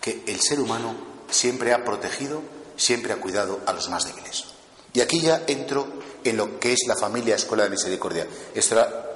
que 0.00 0.22
el 0.26 0.40
ser 0.40 0.60
humano 0.60 0.94
siempre 1.30 1.72
ha 1.72 1.84
protegido, 1.84 2.42
siempre 2.76 3.12
ha 3.12 3.16
cuidado 3.16 3.60
a 3.66 3.72
los 3.72 3.88
más 3.88 4.06
débiles. 4.06 4.44
Y 4.92 5.00
aquí 5.00 5.20
ya 5.20 5.44
entro 5.46 5.86
en 6.24 6.36
lo 6.36 6.58
que 6.58 6.72
es 6.72 6.80
la 6.86 6.96
familia 6.96 7.36
Escuela 7.36 7.64
de 7.64 7.70
Misericordia. 7.70 8.26
Esta 8.54 9.06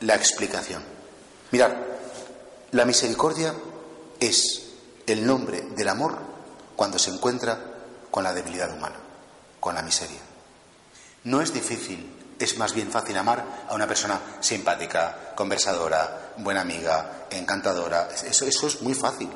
la 0.00 0.14
explicación. 0.14 0.82
Mirad, 1.52 1.72
la 2.72 2.84
misericordia 2.84 3.54
es 4.18 4.69
el 5.10 5.26
nombre 5.26 5.62
del 5.76 5.88
amor 5.88 6.18
cuando 6.76 6.98
se 6.98 7.10
encuentra 7.10 7.58
con 8.10 8.24
la 8.24 8.32
debilidad 8.32 8.74
humana, 8.74 8.96
con 9.58 9.74
la 9.74 9.82
miseria. 9.82 10.20
No 11.24 11.40
es 11.40 11.52
difícil, 11.52 12.34
es 12.38 12.56
más 12.58 12.74
bien 12.74 12.90
fácil 12.90 13.16
amar 13.16 13.44
a 13.68 13.74
una 13.74 13.86
persona 13.86 14.20
simpática, 14.40 15.34
conversadora, 15.34 16.32
buena 16.38 16.62
amiga, 16.62 17.26
encantadora. 17.30 18.08
Eso, 18.26 18.46
eso 18.46 18.66
es 18.66 18.80
muy 18.82 18.94
fácil. 18.94 19.28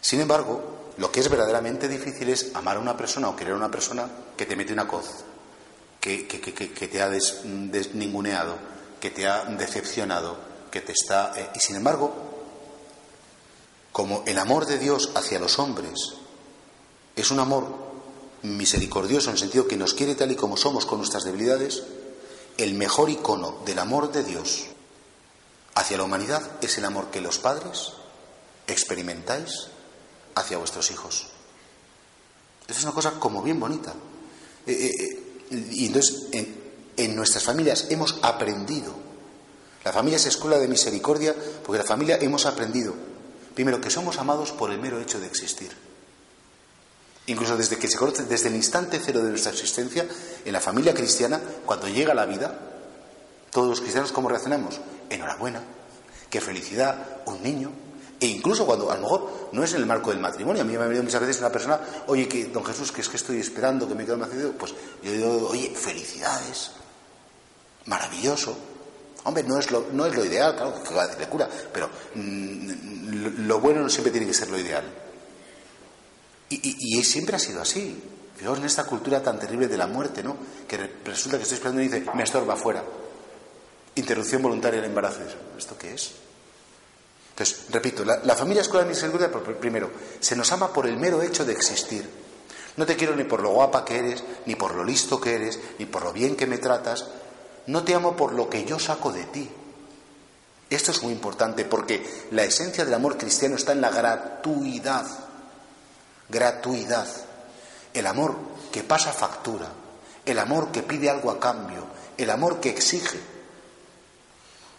Sin 0.00 0.20
embargo, 0.20 0.92
lo 0.96 1.12
que 1.12 1.20
es 1.20 1.28
verdaderamente 1.28 1.88
difícil 1.88 2.28
es 2.28 2.50
amar 2.54 2.76
a 2.76 2.80
una 2.80 2.96
persona 2.96 3.28
o 3.28 3.36
querer 3.36 3.54
a 3.54 3.56
una 3.56 3.70
persona 3.70 4.08
que 4.36 4.46
te 4.46 4.56
mete 4.56 4.72
una 4.72 4.88
coz, 4.88 5.24
que, 6.00 6.24
te 6.24 7.02
ha 7.02 7.08
desninguneado, 7.08 8.56
que 9.00 9.10
te 9.10 9.28
ha 9.28 9.44
decepcionado, 9.44 10.36
que 10.70 10.80
te 10.80 10.92
está... 10.92 11.32
Eh, 11.36 11.50
y 11.54 11.60
sin 11.60 11.76
embargo, 11.76 12.29
como 13.92 14.22
el 14.26 14.38
amor 14.38 14.66
de 14.66 14.78
Dios 14.78 15.10
hacia 15.14 15.38
los 15.38 15.58
hombres 15.58 16.14
es 17.16 17.30
un 17.30 17.40
amor 17.40 17.66
misericordioso 18.42 19.28
en 19.28 19.34
el 19.34 19.40
sentido 19.40 19.68
que 19.68 19.76
nos 19.76 19.94
quiere 19.94 20.14
tal 20.14 20.32
y 20.32 20.36
como 20.36 20.56
somos 20.56 20.86
con 20.86 20.98
nuestras 20.98 21.24
debilidades, 21.24 21.82
el 22.56 22.74
mejor 22.74 23.10
icono 23.10 23.58
del 23.64 23.78
amor 23.78 24.12
de 24.12 24.24
Dios 24.24 24.66
hacia 25.74 25.96
la 25.96 26.04
humanidad 26.04 26.42
es 26.62 26.78
el 26.78 26.84
amor 26.84 27.10
que 27.10 27.20
los 27.20 27.38
padres 27.38 27.92
experimentáis 28.66 29.68
hacia 30.34 30.58
vuestros 30.58 30.90
hijos. 30.90 31.26
Esa 32.68 32.78
es 32.78 32.84
una 32.84 32.94
cosa 32.94 33.12
como 33.12 33.42
bien 33.42 33.58
bonita. 33.58 33.92
Eh, 34.66 34.72
eh, 34.72 34.90
eh, 35.50 35.68
y 35.72 35.86
entonces, 35.86 36.26
en, 36.32 37.16
nuestras 37.16 37.44
familias 37.44 37.86
hemos 37.90 38.18
aprendido. 38.22 38.94
La 39.84 39.92
familia 39.92 40.16
es 40.16 40.26
escuela 40.26 40.58
de 40.58 40.68
misericordia 40.68 41.34
porque 41.64 41.78
la 41.78 41.88
familia 41.88 42.18
hemos 42.20 42.44
aprendido, 42.46 42.94
primero, 43.60 43.78
que 43.78 43.90
somos 43.90 44.16
amados 44.16 44.52
por 44.52 44.70
el 44.70 44.80
mero 44.80 44.98
hecho 45.02 45.20
de 45.20 45.26
existir. 45.26 45.70
Incluso 47.26 47.58
desde 47.58 47.76
que 47.76 47.88
se 47.88 47.98
conoce, 47.98 48.22
desde 48.22 48.48
el 48.48 48.54
instante 48.54 48.98
cero 49.04 49.20
de 49.20 49.28
nuestra 49.28 49.52
existencia, 49.52 50.08
en 50.46 50.52
la 50.54 50.62
familia 50.62 50.94
cristiana, 50.94 51.38
cuando 51.66 51.86
llega 51.86 52.14
la 52.14 52.24
vida, 52.24 52.58
todos 53.50 53.68
los 53.68 53.80
cristianos, 53.82 54.12
¿cómo 54.12 54.30
reaccionamos? 54.30 54.80
Enhorabuena, 55.10 55.60
qué 56.30 56.40
felicidad, 56.40 57.20
un 57.26 57.42
niño, 57.42 57.70
e 58.18 58.28
incluso 58.28 58.64
cuando 58.64 58.90
a 58.90 58.94
lo 58.94 59.02
mejor 59.02 59.50
no 59.52 59.62
es 59.62 59.74
en 59.74 59.80
el 59.80 59.86
marco 59.86 60.08
del 60.08 60.20
matrimonio. 60.20 60.62
A 60.62 60.64
mí 60.64 60.72
me 60.72 60.78
ha 60.78 60.86
venido 60.86 61.04
muchas 61.04 61.20
veces 61.20 61.40
una 61.40 61.52
persona, 61.52 61.78
oye, 62.06 62.26
que 62.26 62.46
don 62.46 62.64
Jesús, 62.64 62.90
que 62.90 63.02
es 63.02 63.10
que 63.10 63.18
estoy 63.18 63.40
esperando 63.40 63.86
que 63.86 63.94
me 63.94 64.06
quede 64.06 64.16
nacido. 64.16 64.52
Pues 64.52 64.72
yo 65.02 65.12
digo, 65.12 65.48
oye, 65.50 65.68
felicidades, 65.76 66.70
maravilloso. 67.84 68.56
Hombre, 69.24 69.42
no 69.42 69.58
es 69.58 69.70
lo, 69.70 69.86
no 69.92 70.06
es 70.06 70.14
lo 70.14 70.24
ideal, 70.24 70.54
claro, 70.56 70.82
que 70.82 70.94
va 70.94 71.02
a 71.02 71.06
decirle 71.06 71.28
cura, 71.28 71.48
pero 71.72 71.90
mm, 72.14 73.46
lo, 73.46 73.60
bueno 73.60 73.80
no 73.82 73.90
siempre 73.90 74.10
tiene 74.10 74.26
que 74.26 74.34
ser 74.34 74.50
lo 74.50 74.58
ideal. 74.58 74.84
Y, 76.48 76.98
y, 76.98 77.04
siempre 77.04 77.36
ha 77.36 77.38
sido 77.38 77.60
así. 77.60 78.02
Fijaos 78.36 78.58
en 78.58 78.64
esta 78.64 78.84
cultura 78.84 79.22
tan 79.22 79.38
terrible 79.38 79.68
de 79.68 79.76
la 79.76 79.86
muerte, 79.86 80.22
¿no? 80.22 80.36
Que 80.66 80.78
resulta 81.04 81.36
que 81.36 81.42
estoy 81.44 81.56
esperando 81.56 81.82
y 81.82 81.88
dice, 81.88 82.04
me 82.14 82.24
estorba 82.24 82.56
fuera. 82.56 82.82
Interrupción 83.94 84.42
voluntaria 84.42 84.80
del 84.80 84.88
embarazo. 84.88 85.20
¿Esto 85.56 85.76
qué 85.78 85.94
es? 85.94 86.12
Entonces, 87.40 87.66
repito, 87.70 88.04
la, 88.04 88.34
familia 88.34 88.62
escuela 88.62 88.84
de 88.84 88.90
misericordia, 88.90 89.30
primero, 89.58 89.90
se 90.20 90.36
nos 90.36 90.50
ama 90.52 90.72
por 90.72 90.86
el 90.86 90.96
mero 90.96 91.22
hecho 91.22 91.44
de 91.44 91.52
existir. 91.52 92.08
No 92.76 92.84
te 92.84 92.96
quiero 92.96 93.16
ni 93.16 93.24
por 93.24 93.42
lo 93.42 93.50
guapa 93.50 93.84
que 93.84 93.98
eres, 93.98 94.22
ni 94.46 94.56
por 94.56 94.74
lo 94.74 94.84
listo 94.84 95.20
que 95.20 95.34
eres, 95.34 95.58
ni 95.78 95.86
por 95.86 96.04
lo 96.04 96.12
bien 96.12 96.36
que 96.36 96.46
me 96.46 96.58
tratas. 96.58 97.06
No 97.66 97.84
te 97.84 97.94
amo 97.94 98.16
por 98.16 98.32
lo 98.32 98.48
que 98.48 98.64
yo 98.64 98.78
saco 98.78 99.12
de 99.12 99.24
ti. 99.24 99.50
Esto 100.68 100.92
es 100.92 101.02
muy 101.02 101.12
importante 101.12 101.64
porque 101.64 102.28
la 102.30 102.44
esencia 102.44 102.84
del 102.84 102.94
amor 102.94 103.18
cristiano 103.18 103.56
está 103.56 103.72
en 103.72 103.80
la 103.80 103.90
gratuidad. 103.90 105.06
Gratuidad. 106.28 107.08
El 107.92 108.06
amor 108.06 108.36
que 108.70 108.84
pasa 108.84 109.12
factura. 109.12 109.66
El 110.24 110.38
amor 110.38 110.70
que 110.70 110.82
pide 110.82 111.10
algo 111.10 111.30
a 111.30 111.40
cambio. 111.40 111.86
El 112.16 112.30
amor 112.30 112.60
que 112.60 112.70
exige 112.70 113.18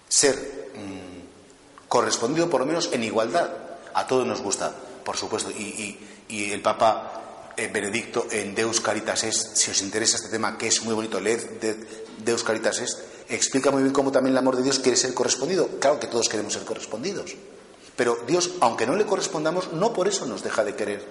ser 0.08 0.62
correspondido 1.88 2.50
por 2.50 2.62
lo 2.62 2.65
menos 2.65 2.89
en 2.94 3.04
igualdad. 3.04 3.50
A 3.94 4.08
todos 4.08 4.26
nos 4.26 4.41
gusta, 4.41 4.74
por 5.04 5.17
supuesto. 5.17 5.52
Y, 5.52 5.98
el 6.30 6.62
Papa 6.62 7.20
eh, 7.58 7.70
Benedicto 7.72 8.28
en 8.32 8.56
Deus 8.56 8.82
Caritas 8.82 9.24
Est, 9.24 9.56
si 9.56 9.72
os 9.72 9.82
interesa 9.82 10.18
este 10.18 10.30
tema, 10.30 10.58
que 10.58 10.68
es 10.68 10.84
muy 10.84 10.94
bonito, 10.94 11.20
leed 11.20 11.40
Deus 12.24 12.44
Caritas 12.44 12.80
Est, 12.80 13.00
explica 13.30 13.72
muy 13.72 13.84
bien 13.84 13.94
cómo 13.94 14.12
también 14.12 14.34
el 14.34 14.38
amor 14.38 14.56
de 14.56 14.64
Dios 14.64 14.80
quiere 14.80 14.98
ser 14.98 15.14
correspondido. 15.14 15.68
Claro 15.80 16.00
que 16.00 16.08
todos 16.08 16.30
queremos 16.30 16.54
ser 16.54 16.64
correspondidos. 16.64 17.36
Pero 17.96 18.18
Dios, 18.28 18.52
aunque 18.62 18.88
no 18.88 18.96
le 18.96 19.06
correspondamos, 19.06 19.74
no 19.74 19.94
por 19.94 20.08
eso 20.08 20.26
nos 20.26 20.44
deja 20.44 20.64
de 20.64 20.76
querer. 20.76 21.06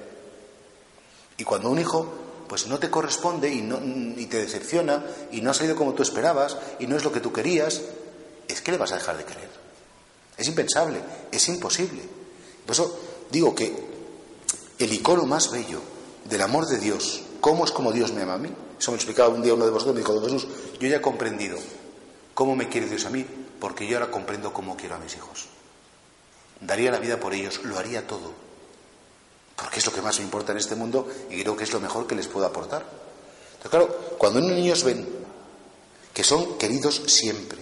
Y 1.36 1.44
cuando 1.44 1.70
un 1.70 1.78
hijo 1.78 2.12
pues 2.48 2.66
no 2.66 2.80
te 2.80 2.90
corresponde 2.90 3.48
y, 3.48 3.62
no, 3.62 3.78
y 3.80 4.26
te 4.26 4.38
decepciona 4.38 5.04
y 5.30 5.40
no 5.40 5.52
ha 5.52 5.54
salido 5.54 5.76
como 5.76 5.94
tú 5.94 6.02
esperabas 6.02 6.56
y 6.80 6.88
no 6.88 6.96
es 6.96 7.04
lo 7.04 7.12
que 7.12 7.20
tú 7.20 7.32
querías, 7.32 7.80
es 8.48 8.60
que 8.60 8.72
le 8.72 8.76
vas 8.76 8.90
a 8.90 8.96
dejar 8.96 9.16
de 9.16 9.24
querer. 9.24 9.48
Es 10.36 10.48
impensable, 10.48 11.00
es 11.30 11.48
imposible. 11.48 12.02
Por 12.66 12.72
eso 12.72 12.98
digo 13.30 13.54
que 13.54 13.72
el 14.80 14.92
icono 14.92 15.26
más 15.26 15.52
bello 15.52 15.80
del 16.24 16.42
amor 16.42 16.66
de 16.66 16.78
Dios, 16.78 17.22
cómo 17.40 17.64
es 17.64 17.70
como 17.70 17.92
Dios 17.92 18.12
me 18.12 18.22
ama 18.22 18.34
a 18.34 18.38
mí, 18.38 18.50
eso 18.78 18.90
me 18.92 18.96
explicaba 18.96 19.28
un 19.28 19.42
día 19.42 19.54
uno 19.54 19.64
de 19.64 19.70
vosotros, 19.70 19.94
me 19.94 20.00
dijo, 20.00 20.20
Jesús, 20.22 20.46
yo 20.78 20.88
ya 20.88 20.96
he 20.96 21.00
comprendido 21.00 21.58
cómo 22.34 22.56
me 22.56 22.68
quiere 22.68 22.88
Dios 22.88 23.04
a 23.04 23.10
mí 23.10 23.26
porque 23.60 23.86
yo 23.86 23.98
ahora 23.98 24.10
comprendo 24.10 24.52
cómo 24.52 24.76
quiero 24.76 24.94
a 24.94 24.98
mis 24.98 25.14
hijos. 25.14 25.46
Daría 26.60 26.90
la 26.90 26.98
vida 26.98 27.20
por 27.20 27.34
ellos, 27.34 27.62
lo 27.64 27.78
haría 27.78 28.06
todo. 28.06 28.32
Porque 29.54 29.78
es 29.78 29.86
lo 29.86 29.92
que 29.92 30.00
más 30.00 30.18
me 30.18 30.24
importa 30.24 30.52
en 30.52 30.58
este 30.58 30.74
mundo 30.74 31.06
y 31.28 31.42
creo 31.42 31.56
que 31.56 31.64
es 31.64 31.72
lo 31.72 31.80
mejor 31.80 32.06
que 32.06 32.14
les 32.14 32.28
puedo 32.28 32.46
aportar. 32.46 32.84
Pero 33.58 33.70
claro, 33.70 34.16
cuando 34.16 34.38
unos 34.38 34.52
niños 34.52 34.82
ven 34.82 35.06
que 36.14 36.24
son 36.24 36.56
queridos 36.56 37.02
siempre, 37.06 37.58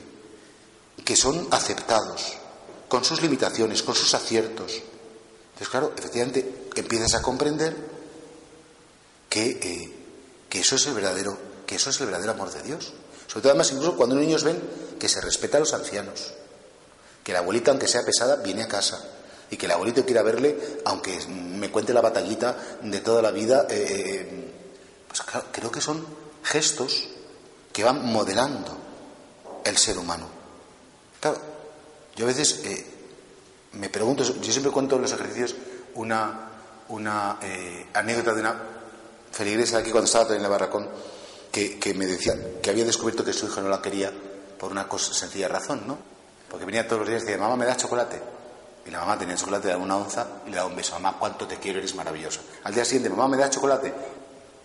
que 1.04 1.16
son 1.16 1.48
aceptados, 1.50 2.38
con 2.88 3.04
sus 3.04 3.20
limitaciones, 3.20 3.82
con 3.82 3.94
sus 3.94 4.14
aciertos, 4.14 4.72
entonces 4.72 5.68
claro, 5.68 5.92
efectivamente 5.96 6.68
empiezas 6.76 7.14
a 7.14 7.22
comprender 7.22 7.97
que, 9.28 9.50
eh, 9.50 9.92
que 10.48 10.60
eso 10.60 10.76
es 10.76 10.86
el 10.86 10.94
verdadero, 10.94 11.36
que 11.66 11.76
eso 11.76 11.90
es 11.90 12.00
el 12.00 12.06
verdadero 12.06 12.32
amor 12.32 12.52
de 12.52 12.62
Dios. 12.62 12.92
Sobre 13.26 13.42
todo 13.42 13.50
además 13.50 13.70
incluso 13.72 13.96
cuando 13.96 14.14
los 14.14 14.24
niños 14.24 14.44
ven 14.44 14.60
que 14.98 15.08
se 15.08 15.20
respeta 15.20 15.58
a 15.58 15.60
los 15.60 15.74
ancianos, 15.74 16.32
que 17.22 17.32
la 17.32 17.40
abuelita, 17.40 17.70
aunque 17.70 17.88
sea 17.88 18.02
pesada, 18.04 18.36
viene 18.36 18.62
a 18.62 18.68
casa. 18.68 19.04
Y 19.50 19.56
que 19.56 19.66
el 19.66 19.72
abuelito 19.72 20.04
quiera 20.04 20.22
verle, 20.22 20.80
aunque 20.84 21.26
me 21.26 21.70
cuente 21.70 21.94
la 21.94 22.02
batallita 22.02 22.78
de 22.82 23.00
toda 23.00 23.22
la 23.22 23.30
vida. 23.30 23.66
Eh, 23.70 23.86
eh, 23.88 24.52
pues 25.08 25.22
claro, 25.22 25.46
creo 25.50 25.70
que 25.70 25.80
son 25.80 26.06
gestos 26.42 27.08
que 27.72 27.82
van 27.82 28.04
modelando 28.04 28.76
el 29.64 29.76
ser 29.78 29.96
humano. 29.96 30.26
Claro, 31.20 31.40
yo 32.14 32.26
a 32.26 32.28
veces 32.28 32.60
me 33.72 33.88
pregunto, 33.88 34.22
yo 34.22 34.52
siempre 34.52 34.70
cuento 34.70 34.96
en 34.96 35.02
los 35.02 35.12
ejercicios 35.12 35.54
una, 35.94 36.50
una 36.88 37.38
anécdota 37.94 38.34
de 38.34 38.40
una 38.40 38.77
feligresa 39.30 39.78
aquí 39.78 39.90
cuando 39.90 40.06
estaba 40.06 40.34
en 40.34 40.42
la 40.42 40.48
barracón, 40.48 40.88
que, 41.50 41.78
que 41.78 41.94
me 41.94 42.06
decía 42.06 42.34
que 42.62 42.70
había 42.70 42.84
descubierto 42.84 43.24
que 43.24 43.32
su 43.32 43.46
hijo 43.46 43.60
no 43.60 43.68
la 43.68 43.80
quería 43.80 44.12
por 44.58 44.70
una 44.70 44.88
cosa, 44.88 45.14
sencilla 45.14 45.48
razón, 45.48 45.82
¿no? 45.86 45.98
Porque 46.50 46.64
venía 46.64 46.86
todos 46.86 47.00
los 47.00 47.08
días 47.08 47.22
y 47.22 47.26
decía, 47.26 47.40
mamá, 47.40 47.56
¿me 47.56 47.64
das 47.64 47.76
chocolate? 47.76 48.20
Y 48.86 48.90
la 48.90 49.00
mamá 49.00 49.18
tenía 49.18 49.36
chocolate 49.36 49.68
de 49.68 49.76
una 49.76 49.96
onza 49.96 50.26
y 50.46 50.50
le 50.50 50.56
daba 50.56 50.68
un 50.68 50.76
beso. 50.76 50.94
Mamá, 50.94 51.16
cuánto 51.18 51.46
te 51.46 51.56
quiero, 51.56 51.78
eres 51.78 51.94
maravillosa. 51.94 52.40
Al 52.64 52.74
día 52.74 52.84
siguiente, 52.84 53.10
mamá, 53.10 53.28
¿me 53.28 53.36
das 53.36 53.50
chocolate? 53.50 53.92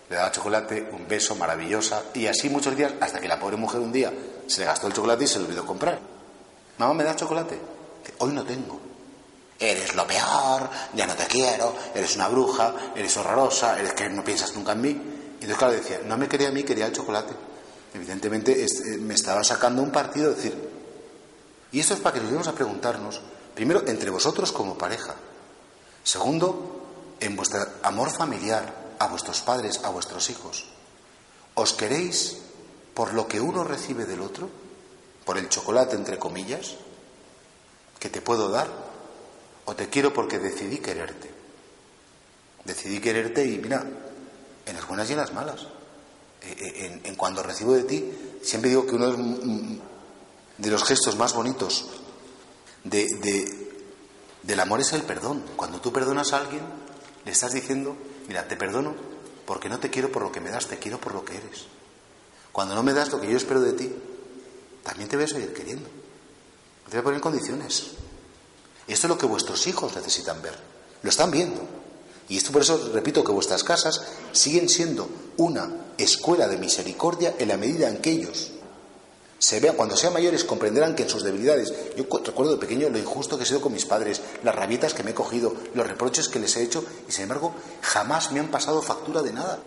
Le 0.10 0.16
daba 0.16 0.32
chocolate, 0.32 0.90
un 0.92 1.08
beso, 1.08 1.36
maravillosa. 1.36 2.04
Y 2.14 2.28
así 2.28 2.50
muchos 2.50 2.76
días, 2.76 2.94
hasta 3.02 3.20
que 3.20 3.28
la 3.28 3.38
pobre 3.38 3.58
mujer 3.58 3.82
un 3.82 3.92
día 3.92 4.14
se 4.48 4.62
le 4.62 4.66
gastó 4.66 4.88
el 4.88 4.94
chocolate 4.94 5.26
y 5.26 5.28
se 5.28 5.40
le 5.40 5.46
olvidó 5.46 5.66
comprar. 5.66 6.00
Mamá, 6.78 6.94
¿me 6.94 7.04
das 7.04 7.18
chocolate? 7.18 7.60
Hoy 8.20 8.32
no 8.32 8.44
tengo. 8.46 8.80
Eres 9.64 9.96
lo 9.96 10.06
peor, 10.06 10.70
ya 10.94 11.08
no 11.08 11.16
te 11.16 11.26
quiero, 11.26 11.74
eres 11.96 12.18
una 12.18 12.28
bruja, 12.28 12.74
eres 12.94 13.16
horrorosa, 13.16 13.80
eres 13.80 13.94
que 13.94 14.10
no 14.10 14.22
piensas 14.22 14.54
nunca 14.56 14.74
en 14.74 14.82
mí. 14.82 14.90
Y 14.90 15.46
entonces, 15.46 15.58
claro, 15.58 15.74
decía, 15.74 16.02
no 16.04 16.18
me 16.18 16.28
quería 16.28 16.50
a 16.50 16.52
mí, 16.52 16.64
quería 16.64 16.88
el 16.88 16.92
chocolate. 16.92 17.34
Evidentemente 17.94 18.62
eh, 18.62 18.98
me 18.98 19.14
estaba 19.14 19.42
sacando 19.42 19.82
un 19.82 19.90
partido, 19.90 20.32
de 20.32 20.36
decir, 20.36 20.70
y 21.72 21.80
esto 21.80 21.94
es 21.94 22.02
para 22.02 22.16
que 22.16 22.20
nos 22.20 22.28
vayamos 22.28 22.50
a 22.50 22.56
preguntarnos, 22.56 23.22
primero, 23.56 23.88
entre 23.88 24.10
vosotros 24.10 24.52
como 24.52 24.78
pareja. 24.78 25.16
Segundo, 26.04 27.16
en 27.22 27.38
vuestro 27.38 27.66
amor 27.84 28.12
familiar 28.12 28.96
a 29.00 29.08
vuestros 29.08 29.40
padres, 29.44 29.80
a 29.86 29.92
vuestros 29.92 30.30
hijos. 30.30 30.66
¿Os 31.54 31.72
queréis 31.72 32.40
por 32.94 33.14
lo 33.14 33.30
que 33.30 33.40
uno 33.40 33.64
recibe 33.64 34.06
del 34.06 34.20
otro? 34.20 34.50
¿Por 35.24 35.38
el 35.38 35.48
chocolate, 35.48 35.96
entre 35.96 36.20
comillas, 36.20 36.76
que 37.98 38.10
te 38.10 38.20
puedo 38.20 38.50
dar? 38.50 38.92
¿O 39.66 39.76
te 39.76 39.90
quiero 39.90 40.14
porque 40.14 40.40
decidí 40.40 40.78
quererte? 40.78 41.30
Decidí 42.66 43.00
quererte 43.00 43.46
y 43.46 43.58
mira, 43.58 43.86
en 44.66 44.76
las 44.76 44.88
buenas 44.88 45.10
y 45.10 45.14
en 45.14 45.20
las 45.20 45.34
malas. 45.34 45.62
Eh, 46.42 46.56
eh, 46.60 47.02
en, 47.04 47.16
cuando 47.16 47.44
recibo 47.44 47.74
de 47.74 47.84
ti, 47.84 48.12
siempre 48.42 48.70
digo 48.70 48.86
que 48.86 48.96
uno 48.96 49.10
es 49.12 49.18
de 50.58 50.70
los 50.70 50.84
gestos 50.84 51.18
más 51.18 51.34
bonitos 51.34 51.86
de, 52.84 53.70
del 54.44 54.60
amor 54.60 54.82
es 54.82 54.94
el 54.94 55.04
perdón. 55.04 55.44
Cuando 55.56 55.80
tú 55.80 55.92
perdonas 55.92 56.34
a 56.34 56.38
alguien, 56.38 56.62
le 57.26 57.32
estás 57.32 57.54
diciendo, 57.54 57.96
mira, 58.28 58.48
te 58.48 58.58
perdono 58.58 58.96
porque 59.46 59.70
no 59.70 59.80
te 59.80 59.90
quiero 59.90 60.12
por 60.12 60.24
lo 60.24 60.32
que 60.32 60.42
me 60.42 60.50
das, 60.50 60.68
te 60.68 60.78
quiero 60.78 61.00
por 61.00 61.14
lo 61.14 61.26
que 61.26 61.38
eres. 61.38 61.66
Cuando 62.52 62.76
no 62.76 62.84
me 62.84 62.94
das 62.94 63.12
lo 63.12 63.20
que 63.20 63.30
yo 63.30 63.38
espero 63.38 63.62
de 63.62 63.74
ti, 63.74 63.92
también 64.84 65.10
te 65.10 65.16
voy 65.16 65.26
a 65.26 65.28
seguir 65.28 65.54
queriendo. 65.54 65.90
Te 66.86 66.92
voy 66.92 67.00
a 67.00 67.04
poner 67.04 67.22
condiciones. 67.22 67.92
Esto 68.88 69.08
es 69.08 69.10
lo 69.10 69.18
que 69.18 69.26
vuestros 69.26 69.66
hijos 69.68 69.96
necesitan 69.96 70.42
ver. 70.42 70.56
Lo 71.02 71.10
están 71.10 71.32
viendo. 71.32 71.62
Y 72.30 72.38
esto 72.38 72.52
por 72.52 72.62
eso 72.62 72.92
repito 72.94 73.24
que 73.24 73.32
vuestras 73.32 73.64
casas 73.64 74.02
siguen 74.32 74.70
siendo 74.70 75.10
una 75.38 75.70
escuela 75.98 76.48
de 76.48 76.58
misericordia 76.58 77.36
en 77.38 77.50
la 77.50 77.58
medida 77.58 77.90
en 77.90 77.98
que 77.98 78.12
ellos 78.12 78.52
se 79.44 79.60
vean, 79.60 79.76
cuando 79.76 79.98
sean 79.98 80.14
mayores 80.14 80.46
comprenderán 80.46 80.96
que 80.96 81.04
en 81.04 81.10
sus 81.10 81.22
debilidades, 81.22 81.74
yo 81.98 82.06
recuerdo 82.24 82.54
de 82.54 82.60
pequeño 82.60 82.88
lo 82.88 82.98
injusto 82.98 83.36
que 83.38 83.44
he 83.44 83.46
sido 83.46 83.60
con 83.60 83.74
mis 83.74 83.84
padres, 83.84 84.22
las 84.42 84.56
rabietas 84.56 84.94
que 84.94 85.04
me 85.04 85.12
he 85.12 85.14
cogido, 85.14 85.54
los 85.74 85.86
reproches 85.86 86.30
que 86.30 86.40
les 86.40 86.56
he 86.56 86.64
hecho, 86.64 86.86
y 87.10 87.12
sin 87.12 87.24
embargo 87.24 87.54
jamás 87.82 88.32
me 88.32 88.40
han 88.40 88.48
pasado 88.48 88.82
factura 88.82 89.22
de 89.22 89.34
nada. 89.34 89.60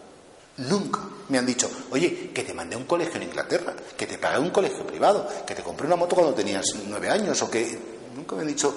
Nunca 0.56 1.00
me 1.28 1.36
han 1.36 1.44
dicho, 1.44 1.68
oye, 1.90 2.30
que 2.32 2.42
te 2.42 2.54
mandé 2.54 2.76
a 2.76 2.78
un 2.78 2.86
colegio 2.86 3.16
en 3.16 3.24
Inglaterra, 3.24 3.74
que 3.98 4.06
te 4.06 4.16
pagué 4.16 4.38
un 4.38 4.48
colegio 4.48 4.86
privado, 4.86 5.28
que 5.46 5.54
te 5.54 5.62
compré 5.62 5.86
una 5.86 5.96
moto 5.96 6.14
cuando 6.14 6.32
tenías 6.32 6.64
nueve 6.88 7.10
años, 7.10 7.42
o 7.42 7.50
que 7.50 7.78
nunca 8.16 8.34
me 8.34 8.40
han 8.40 8.48
dicho 8.48 8.74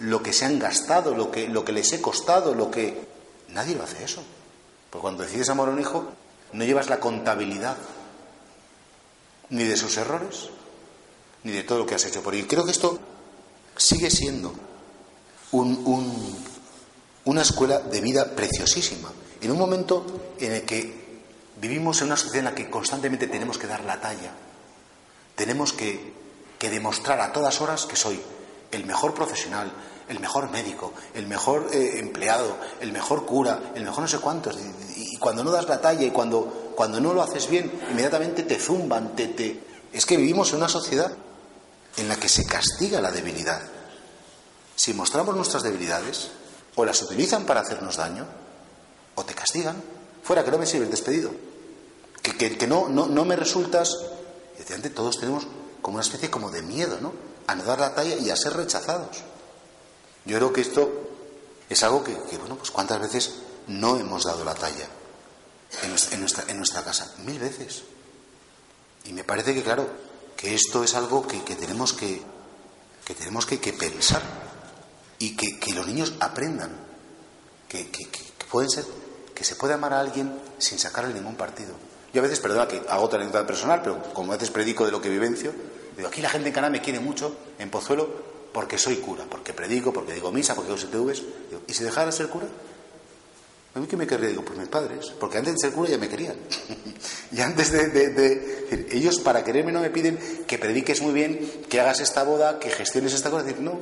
lo 0.00 0.22
que 0.22 0.32
se 0.32 0.44
han 0.44 0.58
gastado, 0.58 1.14
lo 1.14 1.30
que, 1.30 1.48
lo 1.48 1.64
que 1.64 1.72
les 1.72 1.92
he 1.92 2.00
costado, 2.00 2.54
lo 2.54 2.70
que... 2.70 3.06
Nadie 3.48 3.74
lo 3.74 3.84
hace 3.84 4.04
eso. 4.04 4.22
Porque 4.90 5.02
cuando 5.02 5.22
decides 5.22 5.48
amar 5.48 5.68
a 5.68 5.72
un 5.72 5.80
hijo, 5.80 6.04
no 6.52 6.64
llevas 6.64 6.88
la 6.88 7.00
contabilidad 7.00 7.76
ni 9.50 9.64
de 9.64 9.76
sus 9.76 9.96
errores, 9.96 10.50
ni 11.44 11.52
de 11.52 11.62
todo 11.62 11.78
lo 11.78 11.86
que 11.86 11.94
has 11.94 12.04
hecho 12.04 12.22
por 12.22 12.34
él. 12.34 12.46
Creo 12.46 12.64
que 12.64 12.70
esto 12.70 12.98
sigue 13.76 14.10
siendo 14.10 14.52
una 15.52 17.42
escuela 17.42 17.78
de 17.78 18.00
vida 18.00 18.34
preciosísima, 18.34 19.10
en 19.40 19.50
un 19.50 19.58
momento 19.58 20.34
en 20.38 20.52
el 20.52 20.62
que 20.62 21.22
vivimos 21.60 22.00
en 22.00 22.08
una 22.08 22.16
sociedad 22.16 22.40
en 22.40 22.44
la 22.46 22.54
que 22.54 22.70
constantemente 22.70 23.26
tenemos 23.26 23.58
que 23.58 23.66
dar 23.66 23.84
la 23.84 24.00
talla, 24.00 24.32
tenemos 25.34 25.72
que, 25.72 26.16
demostrar 26.60 27.20
a 27.20 27.32
todas 27.32 27.60
horas 27.60 27.86
que 27.86 27.96
soy 27.96 28.20
el 28.70 28.84
mejor 28.84 29.14
profesional, 29.14 29.72
el 30.08 30.20
mejor 30.20 30.50
médico, 30.50 30.92
el 31.14 31.26
mejor 31.26 31.68
eh, 31.72 31.98
empleado, 31.98 32.56
el 32.80 32.92
mejor 32.92 33.26
cura, 33.26 33.72
el 33.74 33.84
mejor 33.84 34.02
no 34.02 34.08
sé 34.08 34.18
cuántos. 34.18 34.56
Y, 34.96 35.16
cuando 35.18 35.42
no 35.42 35.50
das 35.50 35.68
la 35.68 35.80
talla 35.80 36.04
y 36.04 36.10
cuando, 36.10 36.72
cuando 36.76 37.00
no 37.00 37.12
lo 37.12 37.22
haces 37.22 37.48
bien, 37.48 37.70
inmediatamente 37.90 38.44
te 38.44 38.58
zumban, 38.58 39.16
te, 39.16 39.28
te... 39.28 39.60
Es 39.92 40.06
que 40.06 40.16
vivimos 40.16 40.50
en 40.50 40.58
una 40.58 40.68
sociedad 40.68 41.12
en 41.96 42.08
la 42.08 42.16
que 42.16 42.28
se 42.28 42.46
castiga 42.46 43.00
la 43.00 43.10
debilidad. 43.10 43.60
Si 44.76 44.94
mostramos 44.94 45.34
nuestras 45.34 45.64
debilidades, 45.64 46.30
o 46.76 46.84
las 46.84 47.02
utilizan 47.02 47.44
para 47.44 47.60
hacernos 47.60 47.96
daño, 47.96 48.26
o 49.16 49.24
te 49.24 49.34
castigan. 49.34 49.82
Fuera, 50.22 50.44
que 50.44 50.52
no 50.52 50.58
me 50.58 50.66
sirves, 50.66 50.90
despedido. 50.90 51.32
Que, 52.22 52.36
que, 52.36 52.56
que 52.56 52.66
no, 52.66 52.88
no, 52.88 53.06
no 53.06 53.24
me 53.24 53.36
resultas... 53.36 53.96
Y 54.58 54.88
todos 54.90 55.18
tenemos 55.18 55.46
como 55.82 55.96
una 55.96 56.04
especie 56.04 56.30
como 56.30 56.50
de 56.50 56.62
miedo, 56.62 56.98
¿no? 57.00 57.12
A 57.48 57.56
no 57.56 57.64
dar 57.64 57.80
la 57.80 57.94
talla 57.94 58.14
y 58.14 58.30
a 58.30 58.36
ser 58.36 58.52
rechazados. 58.52 59.16
Yo 60.24 60.36
creo 60.36 60.52
que 60.52 60.60
esto 60.60 61.08
es 61.68 61.82
algo 61.82 62.04
que, 62.04 62.14
bueno, 62.38 62.56
pues 62.56 62.70
cuántas 62.70 63.00
veces 63.00 63.34
no 63.66 63.96
hemos 63.96 64.24
dado 64.24 64.44
la 64.44 64.54
talla 64.54 64.86
en 65.82 65.90
nuestra, 65.90 66.44
en 66.48 66.56
nuestra, 66.58 66.82
casa. 66.82 67.14
Mil 67.24 67.38
veces. 67.38 67.82
Y 69.04 69.12
me 69.12 69.24
parece 69.24 69.54
que, 69.54 69.62
claro, 69.62 69.88
que 70.36 70.54
esto 70.54 70.84
es 70.84 70.94
algo 70.94 71.26
que, 71.26 71.38
tenemos 71.56 71.92
que, 71.92 72.22
que 73.04 73.14
tenemos 73.14 73.46
que, 73.46 73.58
pensar 73.72 74.22
y 75.18 75.36
que, 75.36 75.72
los 75.72 75.86
niños 75.86 76.14
aprendan 76.20 76.70
que, 77.68 77.90
pueden 78.50 78.70
ser, 78.70 78.84
que 79.34 79.44
se 79.44 79.56
puede 79.56 79.74
amar 79.74 79.92
a 79.92 80.00
alguien 80.00 80.38
sin 80.58 80.78
sacarle 80.78 81.14
ningún 81.14 81.36
partido. 81.36 81.74
Yo 82.12 82.20
a 82.20 82.22
veces, 82.22 82.40
perdona 82.40 82.66
que 82.66 82.82
hago 82.88 83.04
otra 83.04 83.18
anécdota 83.18 83.46
personal, 83.46 83.82
pero 83.82 84.02
como 84.14 84.32
a 84.32 84.36
veces 84.36 84.50
predico 84.50 84.86
de 84.86 84.92
lo 84.92 85.02
que 85.02 85.10
vivencio, 85.10 85.52
digo, 85.98 86.08
aquí 86.08 86.22
la 86.22 86.30
gente 86.30 86.48
en 86.48 86.54
Canadá 86.54 86.70
me 86.70 86.80
quiere 86.80 87.00
mucho, 87.00 87.36
en 87.58 87.70
Pozuelo, 87.70 88.08
porque 88.52 88.78
soy 88.78 88.96
cura, 88.96 89.24
porque 89.28 89.52
predico, 89.52 89.92
porque 89.92 90.14
digo 90.14 90.32
misa, 90.32 90.54
porque 90.54 90.70
hago 90.70 90.80
STVs. 90.80 91.22
¿Y 91.66 91.74
si 91.74 91.84
dejara 91.84 92.06
de 92.06 92.12
ser 92.12 92.28
cura? 92.28 92.46
¿A 93.74 93.80
mí 93.80 93.86
qué 93.86 93.96
me 93.96 94.06
querría? 94.06 94.30
Digo, 94.30 94.44
pues 94.44 94.58
mis 94.58 94.68
padres, 94.68 95.12
porque 95.20 95.38
antes 95.38 95.54
de 95.54 95.60
ser 95.60 95.72
cura 95.72 95.90
ya 95.90 95.98
me 95.98 96.08
querían. 96.08 96.36
y 97.32 97.40
antes 97.40 97.72
de, 97.72 98.88
Ellos 98.92 99.18
para 99.18 99.44
quererme 99.44 99.72
no 99.72 99.80
me 99.80 99.90
piden 99.90 100.18
que 100.46 100.58
prediques 100.58 101.02
muy 101.02 101.12
bien, 101.12 101.64
que 101.68 101.80
hagas 101.80 102.00
esta 102.00 102.22
boda, 102.22 102.58
que 102.58 102.70
gestiones 102.70 103.12
esta 103.12 103.30
cosa. 103.30 103.42
decir, 103.42 103.60
no, 103.60 103.78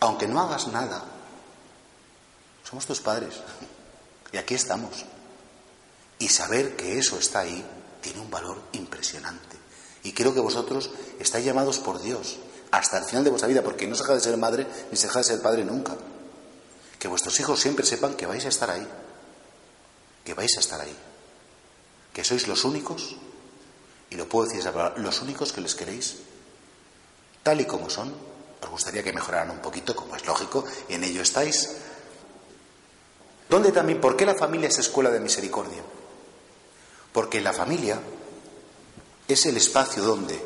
aunque 0.00 0.26
no 0.26 0.40
hagas 0.40 0.68
nada, 0.68 1.04
somos 2.68 2.84
tus 2.84 3.00
padres. 3.00 3.34
y 4.32 4.36
aquí 4.36 4.54
estamos. 4.54 5.04
Y 6.18 6.28
saber 6.28 6.76
que 6.76 6.98
eso 6.98 7.18
está 7.18 7.40
ahí 7.40 7.64
tiene 8.00 8.20
un 8.20 8.30
valor 8.30 8.60
impresionante. 8.72 9.61
Y 10.02 10.12
creo 10.12 10.34
que 10.34 10.40
vosotros 10.40 10.90
estáis 11.20 11.44
llamados 11.44 11.78
por 11.78 12.00
Dios 12.02 12.38
hasta 12.70 12.98
el 12.98 13.04
final 13.04 13.24
de 13.24 13.30
vuestra 13.30 13.48
vida, 13.48 13.62
porque 13.62 13.86
no 13.86 13.94
se 13.94 14.02
deja 14.02 14.14
de 14.14 14.20
ser 14.20 14.36
madre 14.36 14.66
ni 14.90 14.96
se 14.96 15.06
deja 15.06 15.20
de 15.20 15.24
ser 15.24 15.42
padre 15.42 15.64
nunca. 15.64 15.96
Que 16.98 17.08
vuestros 17.08 17.38
hijos 17.40 17.60
siempre 17.60 17.84
sepan 17.84 18.14
que 18.14 18.26
vais 18.26 18.44
a 18.44 18.48
estar 18.48 18.70
ahí, 18.70 18.86
que 20.24 20.34
vais 20.34 20.56
a 20.56 20.60
estar 20.60 20.80
ahí, 20.80 20.96
que 22.12 22.24
sois 22.24 22.48
los 22.48 22.64
únicos, 22.64 23.16
y 24.10 24.16
lo 24.16 24.28
puedo 24.28 24.46
decir 24.46 24.60
esa 24.60 24.72
palabra, 24.72 25.00
los 25.00 25.20
únicos 25.22 25.52
que 25.52 25.60
les 25.60 25.74
queréis 25.74 26.16
tal 27.42 27.60
y 27.60 27.64
como 27.64 27.90
son. 27.90 28.12
Os 28.62 28.70
gustaría 28.70 29.02
que 29.02 29.12
mejoraran 29.12 29.50
un 29.50 29.58
poquito, 29.58 29.96
como 29.96 30.14
es 30.14 30.24
lógico, 30.24 30.64
y 30.88 30.94
en 30.94 31.04
ello 31.04 31.22
estáis. 31.22 31.76
¿Dónde 33.48 33.72
también? 33.72 34.00
¿Por 34.00 34.16
qué 34.16 34.24
la 34.24 34.34
familia 34.34 34.68
es 34.68 34.78
escuela 34.78 35.10
de 35.10 35.18
misericordia? 35.18 35.82
Porque 37.12 37.40
la 37.40 37.52
familia 37.52 38.00
es 39.28 39.46
el 39.46 39.56
espacio 39.56 40.02
donde 40.02 40.40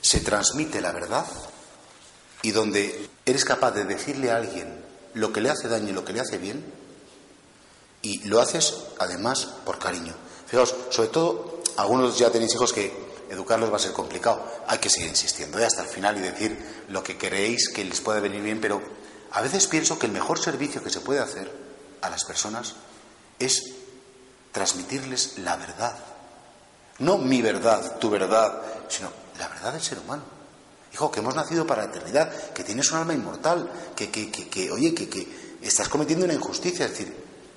se 0.00 0.20
transmite 0.20 0.80
la 0.80 0.92
verdad 0.92 1.26
y 2.42 2.52
donde 2.52 3.08
eres 3.26 3.44
capaz 3.44 3.72
de 3.72 3.84
decirle 3.84 4.30
a 4.30 4.36
alguien 4.36 4.84
lo 5.14 5.32
que 5.32 5.40
le 5.40 5.50
hace 5.50 5.68
daño 5.68 5.90
y 5.90 5.92
lo 5.92 6.04
que 6.04 6.12
le 6.12 6.20
hace 6.20 6.38
bien 6.38 6.64
y 8.02 8.20
lo 8.28 8.40
haces 8.40 8.74
además 8.98 9.48
por 9.64 9.78
cariño. 9.78 10.14
Fijaos, 10.46 10.74
sobre 10.90 11.08
todo, 11.08 11.62
algunos 11.76 12.18
ya 12.18 12.30
tenéis 12.30 12.54
hijos 12.54 12.72
que 12.72 12.92
educarlos 13.28 13.72
va 13.72 13.76
a 13.76 13.80
ser 13.80 13.92
complicado. 13.92 14.44
Hay 14.66 14.78
que 14.78 14.90
seguir 14.90 15.08
insistiendo 15.08 15.58
¿eh? 15.58 15.64
hasta 15.64 15.82
el 15.82 15.88
final 15.88 16.16
y 16.16 16.20
decir 16.20 16.84
lo 16.88 17.02
que 17.02 17.18
creéis 17.18 17.68
que 17.68 17.84
les 17.84 18.00
puede 18.00 18.20
venir 18.20 18.42
bien, 18.42 18.60
pero 18.60 18.80
a 19.32 19.42
veces 19.42 19.66
pienso 19.66 19.98
que 19.98 20.06
el 20.06 20.12
mejor 20.12 20.38
servicio 20.38 20.82
que 20.82 20.90
se 20.90 21.00
puede 21.00 21.20
hacer 21.20 21.52
a 22.00 22.08
las 22.08 22.24
personas 22.24 22.74
es 23.38 23.62
transmitirles 24.52 25.38
la 25.38 25.56
verdad. 25.56 25.96
No 26.98 27.18
mi 27.18 27.42
verdad, 27.42 27.98
tu 27.98 28.10
verdad, 28.10 28.60
sino 28.88 29.10
la 29.38 29.48
verdad 29.48 29.72
del 29.72 29.82
ser 29.82 29.98
humano. 29.98 30.22
Hijo, 30.92 31.10
que 31.10 31.20
hemos 31.20 31.34
nacido 31.34 31.66
para 31.66 31.84
la 31.84 31.90
eternidad, 31.90 32.32
que 32.52 32.64
tienes 32.64 32.90
un 32.90 32.98
alma 32.98 33.14
inmortal, 33.14 33.70
que, 33.94 34.10
que, 34.10 34.30
que, 34.30 34.70
oye, 34.70 34.94
que, 34.94 35.08
que 35.08 35.56
estás 35.62 35.88
cometiendo 35.88 36.24
una 36.24 36.34
injusticia. 36.34 36.86
Es 36.86 36.92
decir, 36.92 37.14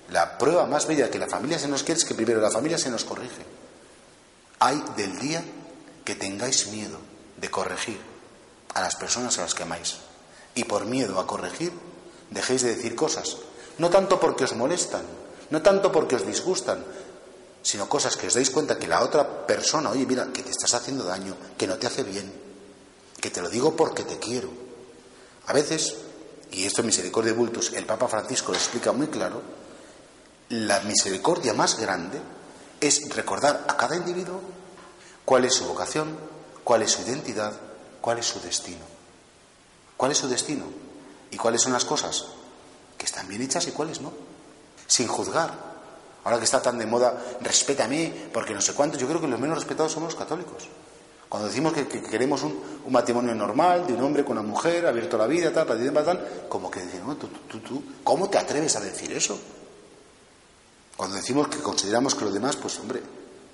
la 0.10 0.38
prueba 0.38 0.66
más 0.66 0.86
bella 0.86 1.10
que 1.10 1.18
la 1.18 1.28
familia 1.28 1.58
se 1.58 1.68
nos 1.68 1.84
quiere 1.84 2.00
es 2.00 2.06
que 2.06 2.14
primero 2.14 2.42
la 2.42 2.52
familia 2.52 2.78
se 2.78 2.92
nos 2.92 3.06
corrige. 3.06 3.46
Hay 4.60 4.84
del 4.96 5.18
día 5.20 5.44
que 6.04 6.16
tengáis 6.16 6.68
miedo 6.68 7.00
de 7.38 7.50
corregir 7.50 8.00
a 8.74 8.82
las 8.82 8.96
personas 8.96 9.38
a 9.40 9.44
las 9.44 9.56
que 9.56 9.64
amáis. 9.64 9.98
Y 10.54 10.66
por 10.66 10.86
miedo 10.86 11.20
a 11.20 11.26
corregir, 11.26 11.72
dejéis 12.30 12.62
de 12.62 12.76
decir 12.76 12.96
cosas. 12.96 13.38
No 13.78 13.90
tanto 13.90 14.20
porque 14.20 14.44
os 14.44 14.54
molestan, 14.54 15.04
no 15.50 15.62
tanto 15.62 15.92
porque 15.92 16.16
os 16.16 16.28
disgustan, 16.28 16.84
sino 17.62 17.88
cosas 17.88 18.18
que 18.18 18.28
os 18.28 18.34
dais 18.34 18.50
cuenta 18.50 18.78
que 18.78 18.88
la 18.88 19.02
otra 19.02 19.46
persona, 19.46 19.92
oye, 19.92 20.06
mira, 20.06 20.32
que 20.34 20.44
te 20.44 20.52
estás 20.52 20.74
haciendo 20.74 21.04
daño, 21.04 21.36
que 21.58 21.68
no 21.68 21.78
te 21.78 21.88
hace 21.88 22.04
bien, 22.04 22.32
que 23.20 23.30
te 23.30 23.42
lo 23.42 23.50
digo 23.50 23.76
porque 23.76 24.04
te 24.04 24.18
quiero. 24.18 24.50
A 25.48 25.54
veces, 25.54 25.96
y 26.52 26.66
esto 26.66 26.82
en 26.82 26.88
Misericordia 26.88 27.32
de 27.32 27.38
Bultos, 27.38 27.74
el 27.74 27.86
Papa 27.86 28.08
Francisco 28.08 28.52
lo 28.52 28.58
explica 28.58 28.92
muy 28.92 29.08
claro, 29.08 29.42
la 30.50 30.82
misericordia 30.82 31.54
más 31.54 31.80
grande 31.80 32.20
es 32.80 33.02
recordar 33.16 33.66
a 33.68 33.78
cada 33.78 33.96
individuo 33.96 34.42
cuál 35.24 35.46
es 35.46 35.54
su 35.54 35.66
vocación, 35.66 36.18
cuál 36.64 36.82
es 36.82 36.92
su 36.92 37.04
identidad, 37.04 37.54
cuál 38.02 38.18
es 38.18 38.26
su 38.26 38.42
destino. 38.42 38.92
¿Cuál 39.96 40.14
es 40.14 40.18
su 40.18 40.28
destino? 40.28 40.66
¿Y 41.30 41.38
cuáles 41.38 41.62
son 41.62 41.74
las 41.74 41.86
cosas 41.86 42.26
que 42.98 43.06
están 43.06 43.28
bien 43.28 43.44
hechas 43.44 43.68
y 43.68 43.72
cuáles 43.72 44.02
no? 44.02 44.12
Sin 44.88 45.08
juzgar. 45.08 45.71
Ahora 46.24 46.38
que 46.38 46.46
está 46.46 46.62
tan 46.62 46.78
de 46.78 46.86
moda, 46.86 47.20
respétame, 47.42 48.30
porque 48.32 48.54
no 48.54 48.62
sé 48.62 48.74
cuántos, 48.74 49.00
yo 49.00 49.08
creo 49.08 49.20
que 49.20 49.28
los 49.28 49.40
menos 49.40 49.58
respetados 49.58 49.92
somos 49.92 50.14
los 50.14 50.20
católicos. 50.20 50.68
Cuando 51.28 51.48
decimos 51.48 51.74
que, 51.74 51.88
queremos 51.88 52.44
un, 52.44 52.62
matrimonio 52.90 53.34
normal, 53.34 53.88
de 53.88 53.94
un 53.94 54.02
hombre 54.02 54.26
con 54.26 54.38
una 54.38 54.46
mujer, 54.46 54.86
abierto 54.86 55.16
a 55.16 55.20
la 55.20 55.28
vida, 55.28 55.52
tal, 55.54 55.66
tal, 55.66 55.94
tal, 55.94 56.06
tal 56.06 56.46
como 56.50 56.70
que 56.70 56.82
decimos, 56.82 57.18
tú, 57.18 57.84
¿cómo 58.04 58.30
te 58.30 58.38
atreves 58.38 58.76
a 58.76 58.82
decir 58.82 59.14
eso? 59.14 59.40
Cuando 60.98 61.16
decimos 61.16 61.48
que 61.48 61.60
consideramos 61.60 62.16
que 62.16 62.26
lo 62.26 62.32
demás, 62.32 62.58
pues 62.58 62.78
hombre, 62.80 63.02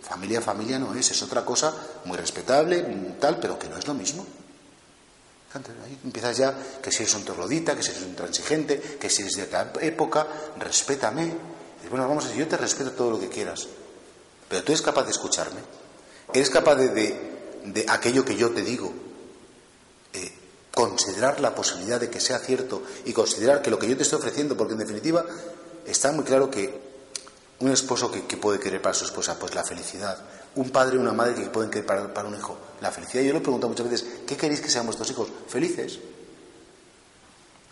familia, 0.02 0.42
familia 0.42 0.80
no 0.80 0.94
es, 0.96 1.12
es 1.12 1.22
otra 1.22 1.46
cosa 1.46 1.74
muy 2.06 2.18
respetable, 2.18 2.82
tal, 3.20 3.40
pero 3.40 3.60
que 3.60 3.70
no 3.70 3.78
es 3.78 3.88
lo 3.88 3.94
mismo. 3.94 4.26
Ahí 5.54 5.98
empiezas 6.04 6.38
ya 6.38 6.54
que 6.82 6.92
si 6.92 7.04
eres 7.04 7.16
un 7.16 7.24
torlodita, 7.24 7.76
que 7.76 7.84
si 7.84 7.92
eres 7.92 8.04
un 8.04 8.16
transigente, 8.16 8.98
que 9.00 9.10
si 9.10 9.22
eres 9.22 9.36
de 9.36 9.44
otra 9.44 9.72
época, 9.82 10.28
respétame. 10.60 11.57
Bueno, 11.90 12.08
vamos 12.08 12.26
a 12.26 12.28
decir, 12.28 12.44
yo 12.44 12.50
te 12.50 12.58
respeto 12.58 12.92
todo 12.92 13.12
lo 13.12 13.20
que 13.20 13.30
quieras, 13.30 13.68
pero 14.50 14.64
tú 14.64 14.72
eres 14.72 14.82
capaz 14.82 15.04
de 15.04 15.12
escucharme. 15.12 15.60
Eres 16.34 16.50
capaz 16.50 16.76
de, 16.76 16.90
de, 17.64 17.86
aquello 17.88 18.26
que 18.26 18.36
yo 18.36 18.52
te 18.52 18.62
digo, 18.62 18.94
eh, 20.14 20.32
considerar 20.74 21.40
la 21.40 21.56
posibilidad 21.56 22.00
de 22.00 22.10
que 22.10 22.20
sea 22.20 22.40
cierto 22.40 22.84
y 23.06 23.14
considerar 23.14 23.62
que 23.62 23.70
lo 23.70 23.80
que 23.80 23.88
yo 23.88 23.96
te 23.96 24.04
estoy 24.04 24.20
ofreciendo, 24.20 24.58
porque 24.58 24.74
en 24.74 24.80
definitiva 24.80 25.26
está 25.86 26.12
muy 26.12 26.26
claro 26.26 26.52
que 26.52 26.88
un 27.60 27.72
esposo 27.72 28.12
que, 28.12 28.38
puede 28.38 28.60
querer 28.60 28.82
para 28.82 28.94
su 28.94 29.06
esposa, 29.06 29.40
pues 29.40 29.56
la 29.56 29.64
felicidad. 29.64 30.20
Un 30.56 30.70
padre 30.70 30.98
y 30.98 31.00
una 31.00 31.14
madre 31.14 31.34
que 31.34 31.50
pueden 31.50 31.72
querer 31.72 31.86
para, 31.86 32.14
para 32.14 32.28
un 32.28 32.36
hijo, 32.36 32.58
la 32.82 32.92
felicidad. 32.92 33.24
Yo 33.24 33.34
le 33.34 33.40
pregunto 33.40 33.68
muchas 33.68 33.90
veces, 33.90 34.08
¿qué 34.28 34.38
queréis 34.38 34.62
que 34.62 34.70
sean 34.70 34.86
vuestros 34.86 35.10
hijos? 35.10 35.30
Felices. 35.48 36.00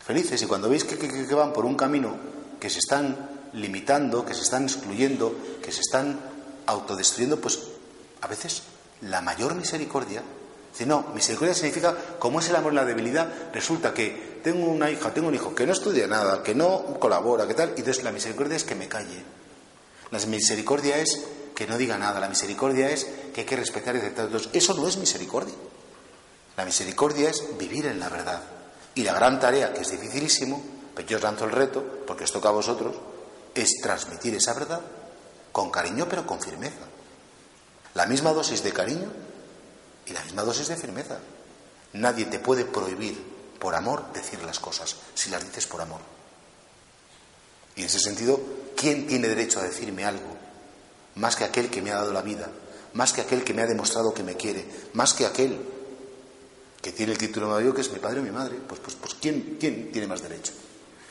Felices. 0.06 0.42
Y 0.42 0.46
cuando 0.46 0.70
veis 0.70 0.84
que, 0.84 0.98
que 0.98 1.36
van 1.36 1.54
por 1.54 1.66
un 1.66 1.76
camino 1.76 2.16
que 2.60 2.70
se 2.70 2.80
están 2.80 3.35
limitando, 3.56 4.26
que 4.26 4.34
se 4.34 4.42
están 4.42 4.64
excluyendo, 4.64 5.36
que 5.64 5.72
se 5.72 5.82
están 5.82 6.20
autodestruyendo, 6.66 7.40
pues 7.40 7.60
a 8.22 8.28
veces 8.28 8.64
la 9.02 9.22
mayor 9.22 9.56
misericordia 9.56 10.24
Dice, 10.76 10.88
no, 10.88 11.06
misericordia 11.14 11.54
significa, 11.56 11.96
como 12.20 12.42
es 12.42 12.50
el 12.50 12.56
amor 12.58 12.74
en 12.74 12.76
la 12.76 12.84
debilidad, 12.84 13.32
resulta 13.54 13.94
que 13.94 14.42
tengo 14.44 14.66
una 14.66 14.92
hija, 14.92 15.14
tengo 15.14 15.30
un 15.30 15.34
hijo 15.34 15.56
que 15.56 15.66
no 15.66 15.72
estudia 15.72 16.06
nada, 16.06 16.44
que 16.44 16.54
no 16.54 17.00
colabora, 17.00 17.48
que 17.48 17.54
tal, 17.54 17.70
y 17.78 17.80
entonces 17.80 18.04
la 18.04 18.12
misericordia 18.12 18.58
es 18.58 18.66
que 18.66 18.76
me 18.76 18.90
calle. 18.90 19.24
La 20.12 20.20
misericordia 20.20 20.98
es 20.98 21.28
que 21.56 21.66
no 21.66 21.78
diga 21.78 21.98
nada, 21.98 22.20
la 22.20 22.28
misericordia 22.28 22.90
es 22.90 23.08
que 23.34 23.42
hay 23.42 23.48
que 23.48 23.56
respetar 23.56 23.96
y 23.96 24.00
aceptar 24.00 24.26
a 24.26 24.28
todos. 24.28 24.50
Eso 24.52 24.74
no 24.74 24.86
es 24.86 24.98
misericordia. 24.98 25.56
La 26.58 26.66
misericordia 26.66 27.30
es 27.30 27.58
vivir 27.58 27.86
en 27.86 27.98
la 27.98 28.10
verdad. 28.10 28.42
Y 28.96 29.04
la 29.04 29.14
gran 29.14 29.40
tarea, 29.40 29.72
que 29.72 29.80
es 29.80 29.92
dificilísimo, 29.92 30.62
pero 30.94 31.08
yo 31.08 31.18
os 31.18 31.24
lanzo 31.24 31.46
el 31.46 31.52
reto, 31.52 32.04
porque 32.06 32.26
os 32.26 32.34
toca 32.34 32.50
a 32.50 32.52
vosotros, 32.52 32.98
es 33.56 33.82
transmitir 33.82 34.36
esa 34.36 34.54
verdad 34.54 34.82
con 35.52 35.72
cariño 35.72 36.08
pero 36.10 36.28
con 36.28 36.42
firmeza. 36.42 36.86
La 37.94 38.06
misma 38.06 38.34
dosis 38.34 38.62
de 38.62 38.74
cariño 38.74 39.12
y 40.06 40.12
la 40.12 40.22
misma 40.24 40.44
dosis 40.44 40.68
de 40.68 40.76
firmeza. 40.76 41.18
Nadie 41.94 42.26
te 42.26 42.40
puede 42.40 42.66
prohibir 42.66 43.34
por 43.58 43.74
amor 43.74 44.12
decir 44.14 44.44
las 44.44 44.60
cosas, 44.60 44.98
si 45.14 45.30
las 45.30 45.44
dices 45.44 45.66
por 45.66 45.82
amor. 45.82 46.02
Y 47.76 47.82
en 47.82 47.88
ese 47.88 48.00
sentido, 48.00 48.40
¿quién 48.76 49.08
tiene 49.08 49.30
derecho 49.30 49.60
a 49.60 49.64
decirme 49.64 50.06
algo? 50.06 50.36
Más 51.16 51.36
que 51.36 51.46
aquel 51.46 51.70
que 51.70 51.82
me 51.82 51.92
ha 51.92 51.96
dado 51.96 52.12
la 52.12 52.22
vida, 52.22 52.50
más 52.94 53.14
que 53.14 53.22
aquel 53.22 53.44
que 53.44 53.54
me 53.54 53.62
ha 53.62 53.68
demostrado 53.68 54.14
que 54.14 54.24
me 54.24 54.36
quiere, 54.36 54.66
más 54.94 55.14
que 55.14 55.26
aquel 55.26 55.60
que 56.82 56.92
tiene 56.92 57.14
el 57.14 57.18
título 57.18 57.50
mayor 57.50 57.74
que 57.74 57.82
es 57.82 57.92
mi 57.92 58.00
padre 58.00 58.20
o 58.20 58.24
mi 58.24 58.32
madre. 58.32 58.58
Pues, 58.68 58.80
pues, 58.82 58.96
pues 58.96 59.16
¿quién, 59.16 59.58
¿quién 59.60 59.92
tiene 59.92 60.08
más 60.08 60.22
derecho? 60.22 60.52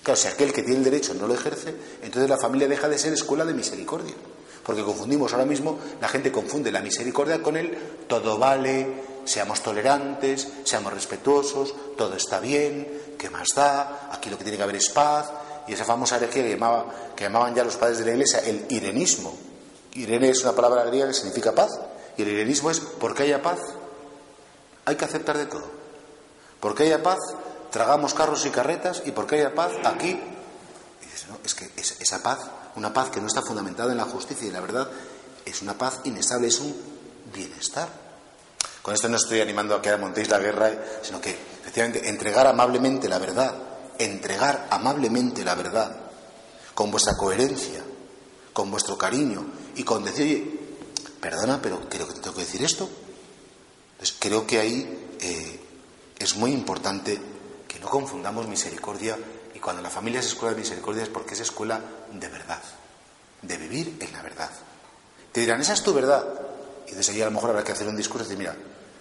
Claro, 0.04 0.20
si 0.20 0.28
aquel 0.28 0.52
que 0.52 0.62
tiene 0.62 0.78
el 0.78 0.84
derecho 0.84 1.14
no 1.14 1.26
lo 1.26 1.32
ejerce, 1.32 1.74
entonces 2.02 2.28
la 2.28 2.36
familia 2.36 2.68
deja 2.68 2.90
de 2.90 2.98
ser 2.98 3.14
escuela 3.14 3.46
de 3.46 3.54
misericordia. 3.54 4.14
Porque 4.62 4.82
confundimos 4.82 5.32
ahora 5.32 5.46
mismo, 5.46 5.78
la 5.98 6.08
gente 6.08 6.30
confunde 6.30 6.70
la 6.70 6.82
misericordia 6.82 7.42
con 7.42 7.56
el 7.56 7.74
todo 8.06 8.38
vale, 8.38 8.86
seamos 9.24 9.62
tolerantes, 9.62 10.46
seamos 10.64 10.92
respetuosos, 10.92 11.74
todo 11.96 12.16
está 12.16 12.38
bien, 12.38 12.86
¿qué 13.18 13.30
más 13.30 13.48
da? 13.56 14.10
Aquí 14.12 14.28
lo 14.28 14.36
que 14.36 14.44
tiene 14.44 14.58
que 14.58 14.62
haber 14.62 14.76
es 14.76 14.90
paz, 14.90 15.30
y 15.66 15.72
esa 15.72 15.86
famosa 15.86 16.16
herejía 16.16 16.42
que, 16.42 16.50
llamaba, 16.50 16.84
que 17.16 17.24
llamaban 17.24 17.54
ya 17.54 17.64
los 17.64 17.76
padres 17.76 17.98
de 17.98 18.04
la 18.04 18.10
iglesia 18.10 18.40
el 18.40 18.66
irenismo. 18.68 19.34
Irene 19.94 20.28
es 20.28 20.42
una 20.42 20.52
palabra 20.52 20.84
griega 20.84 21.08
que 21.08 21.14
significa 21.14 21.54
paz, 21.54 21.70
y 22.18 22.22
el 22.22 22.28
irenismo 22.28 22.70
es 22.70 22.78
porque 22.80 23.22
haya 23.22 23.40
paz, 23.40 23.58
hay 24.84 24.96
que 24.96 25.04
aceptar 25.06 25.38
de 25.38 25.46
todo. 25.46 25.64
Porque 26.60 26.82
haya 26.82 27.02
paz, 27.02 27.20
tragamos 27.74 28.14
carros 28.14 28.46
y 28.46 28.50
carretas, 28.50 29.02
y 29.04 29.10
porque 29.10 29.34
haya 29.34 29.52
paz, 29.52 29.72
aquí. 29.82 30.16
Es 31.42 31.54
que 31.54 31.68
esa 31.76 32.22
paz, 32.22 32.38
una 32.76 32.92
paz 32.92 33.10
que 33.10 33.20
no 33.20 33.26
está 33.26 33.42
fundamentada 33.42 33.90
en 33.90 33.98
la 33.98 34.04
justicia 34.04 34.46
y 34.46 34.52
la 34.52 34.60
verdad, 34.60 34.88
es 35.44 35.60
una 35.60 35.76
paz 35.76 36.00
inestable, 36.04 36.46
es 36.46 36.60
un 36.60 36.72
bienestar. 37.34 37.88
Con 38.80 38.94
esto 38.94 39.08
no 39.08 39.16
estoy 39.16 39.40
animando 39.40 39.74
a 39.74 39.82
que 39.82 39.96
montéis 39.96 40.28
la 40.28 40.38
guerra, 40.38 40.70
sino 41.02 41.20
que 41.20 41.30
efectivamente 41.30 42.08
entregar 42.08 42.46
amablemente 42.46 43.08
la 43.08 43.18
verdad 43.18 43.54
entregar 43.98 44.68
amablemente 44.70 45.44
la 45.44 45.54
verdad, 45.54 45.94
con 46.74 46.90
vuestra 46.90 47.16
coherencia, 47.16 47.82
con 48.52 48.70
vuestro 48.70 48.96
cariño 48.96 49.46
y 49.76 49.84
con 49.84 50.04
decir, 50.04 50.22
oye, 50.22 50.60
perdona, 51.20 51.60
pero 51.62 51.88
creo 51.88 52.06
que 52.06 52.14
te 52.14 52.20
tengo 52.20 52.36
que 52.36 52.42
decir 52.42 52.62
esto. 52.62 52.88
Entonces, 53.92 54.16
creo 54.18 54.46
que 54.46 54.58
ahí 54.58 55.16
eh, 55.20 55.60
es 56.18 56.36
muy 56.36 56.52
importante 56.52 57.20
que 57.74 57.80
no 57.80 57.88
confundamos 57.88 58.46
misericordia 58.46 59.18
y 59.52 59.58
cuando 59.58 59.82
la 59.82 59.90
familia 59.90 60.20
es 60.20 60.26
escuela 60.26 60.54
de 60.54 60.60
misericordia 60.60 61.02
es 61.02 61.08
porque 61.08 61.34
es 61.34 61.40
escuela 61.40 61.80
de 62.12 62.28
verdad, 62.28 62.62
de 63.42 63.56
vivir 63.56 63.96
en 63.98 64.12
la 64.12 64.22
verdad. 64.22 64.50
Te 65.32 65.40
dirán, 65.40 65.60
esa 65.60 65.72
es 65.72 65.82
tu 65.82 65.92
verdad. 65.92 66.24
Y 66.86 66.92
desde 66.94 67.12
ahí 67.12 67.22
a 67.22 67.24
lo 67.24 67.32
mejor 67.32 67.50
habrá 67.50 67.64
que 67.64 67.72
hacer 67.72 67.88
un 67.88 67.96
discurso 67.96 68.26
y 68.26 68.28
decir, 68.28 68.38
mira, 68.38 68.56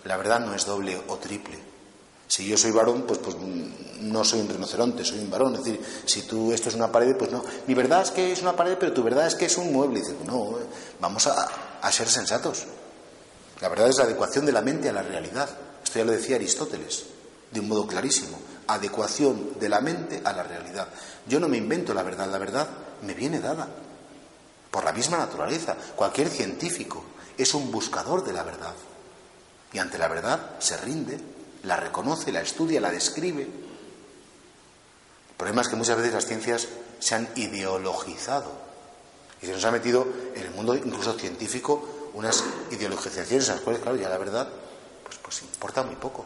la 0.05 0.17
verdad 0.17 0.39
no 0.39 0.55
es 0.55 0.65
doble 0.65 0.99
o 1.07 1.17
triple. 1.17 1.59
Si 2.27 2.47
yo 2.47 2.57
soy 2.57 2.71
varón, 2.71 3.03
pues, 3.03 3.19
pues 3.19 3.35
no 3.99 4.23
soy 4.23 4.39
un 4.39 4.49
rinoceronte, 4.49 5.05
soy 5.05 5.19
un 5.19 5.29
varón. 5.29 5.53
Es 5.53 5.63
decir, 5.63 5.85
si 6.05 6.23
tú 6.23 6.51
esto 6.51 6.69
es 6.69 6.75
una 6.75 6.91
pared, 6.91 7.15
pues 7.15 7.31
no. 7.31 7.43
Mi 7.67 7.75
verdad 7.75 8.01
es 8.01 8.09
que 8.09 8.31
es 8.31 8.41
una 8.41 8.55
pared, 8.55 8.75
pero 8.79 8.91
tu 8.91 9.03
verdad 9.03 9.27
es 9.27 9.35
que 9.35 9.45
es 9.45 9.55
un 9.59 9.71
mueble. 9.71 9.99
dice, 9.99 10.15
no, 10.25 10.57
vamos 10.99 11.27
a, 11.27 11.91
ser 11.91 12.09
sensatos. 12.09 12.63
La 13.61 13.69
verdad 13.69 13.89
es 13.89 13.97
la 13.97 14.05
adecuación 14.05 14.47
de 14.47 14.51
la 14.51 14.63
mente 14.63 14.89
a 14.89 14.93
la 14.93 15.03
realidad. 15.03 15.47
Esto 15.83 15.99
ya 15.99 16.05
lo 16.05 16.11
decía 16.11 16.37
Aristóteles. 16.37 17.05
de 17.51 17.59
un 17.59 17.67
modo 17.67 17.85
clarísimo. 17.85 18.39
Adecuación 18.67 19.59
de 19.59 19.69
la 19.69 19.81
mente 19.81 20.21
a 20.23 20.33
la 20.33 20.43
realidad. 20.43 20.87
Yo 21.27 21.39
no 21.39 21.47
me 21.47 21.57
invento 21.57 21.93
la 21.93 22.03
verdad, 22.03 22.29
la 22.29 22.37
verdad 22.37 22.67
me 23.01 23.13
viene 23.13 23.39
dada 23.39 23.67
por 24.71 24.83
la 24.83 24.93
misma 24.93 25.17
naturaleza. 25.17 25.75
Cualquier 25.95 26.29
científico 26.29 27.03
es 27.37 27.53
un 27.53 27.71
buscador 27.71 28.23
de 28.23 28.33
la 28.33 28.43
verdad. 28.43 28.73
Y 29.71 29.79
ante 29.79 29.97
la 29.97 30.07
verdad 30.07 30.59
se 30.59 30.77
rinde, 30.77 31.19
la 31.63 31.77
reconoce, 31.77 32.31
la 32.31 32.41
estudia, 32.41 32.79
la 32.81 32.91
describe. 32.91 33.43
El 33.43 33.51
problema 35.37 35.61
es 35.61 35.67
que 35.67 35.75
muchas 35.75 35.97
veces 35.97 36.13
las 36.13 36.25
ciencias 36.25 36.67
se 36.99 37.15
han 37.15 37.27
ideologizado 37.35 38.51
y 39.41 39.45
se 39.45 39.51
nos 39.51 39.65
ha 39.65 39.71
metido 39.71 40.07
en 40.35 40.43
el 40.43 40.51
mundo 40.51 40.75
incluso 40.75 41.19
científico 41.19 42.09
unas 42.13 42.43
ideologizaciones 42.71 43.49
a 43.49 43.55
las 43.55 43.61
cuales, 43.61 43.81
claro, 43.81 43.97
ya 43.97 44.07
la 44.07 44.17
verdad 44.17 44.47
pues, 45.03 45.17
pues 45.17 45.41
importa 45.41 45.83
muy 45.83 45.95
poco. 45.95 46.25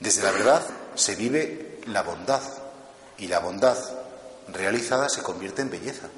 Desde 0.00 0.22
la 0.22 0.32
verdad 0.32 0.66
se 0.94 1.14
vive 1.14 1.80
la 1.86 2.02
bondad 2.02 2.40
y 3.18 3.26
la 3.26 3.38
bondad 3.38 3.76
realizada 4.52 5.08
se 5.08 5.22
convierte 5.22 5.62
en 5.62 5.70
belleza. 5.70 6.08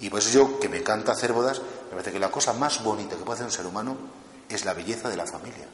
Y 0.00 0.10
por 0.10 0.18
eso 0.18 0.30
yo, 0.30 0.60
que 0.60 0.68
me 0.68 0.78
encanta 0.78 1.12
hacer 1.12 1.32
bodas, 1.32 1.60
me 1.60 1.92
parece 1.92 2.12
que 2.12 2.18
la 2.18 2.30
cosa 2.30 2.52
más 2.52 2.82
bonita 2.84 3.16
que 3.16 3.22
puede 3.22 3.36
hacer 3.36 3.46
un 3.46 3.52
ser 3.52 3.66
humano 3.66 3.96
es 4.48 4.64
la 4.64 4.74
belleza 4.74 5.08
de 5.08 5.16
la 5.16 5.26
familia, 5.26 5.66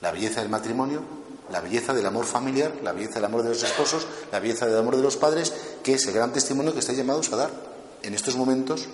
la 0.00 0.12
belleza 0.12 0.40
del 0.40 0.50
matrimonio, 0.50 1.02
la 1.50 1.60
belleza 1.60 1.92
del 1.92 2.06
amor 2.06 2.26
familiar, 2.26 2.72
la 2.82 2.92
belleza 2.92 3.14
del 3.14 3.24
amor 3.24 3.42
de 3.42 3.48
los 3.48 3.62
esposos, 3.62 4.06
la 4.30 4.38
belleza 4.38 4.66
del 4.66 4.78
amor 4.78 4.96
de 4.96 5.02
los 5.02 5.16
padres, 5.16 5.52
que 5.82 5.94
es 5.94 6.06
el 6.06 6.14
gran 6.14 6.32
testimonio 6.32 6.72
que 6.72 6.78
estáis 6.78 6.98
llamados 6.98 7.32
a 7.32 7.36
dar 7.36 7.50
en 8.02 8.14
estos 8.14 8.36
momentos 8.36 8.86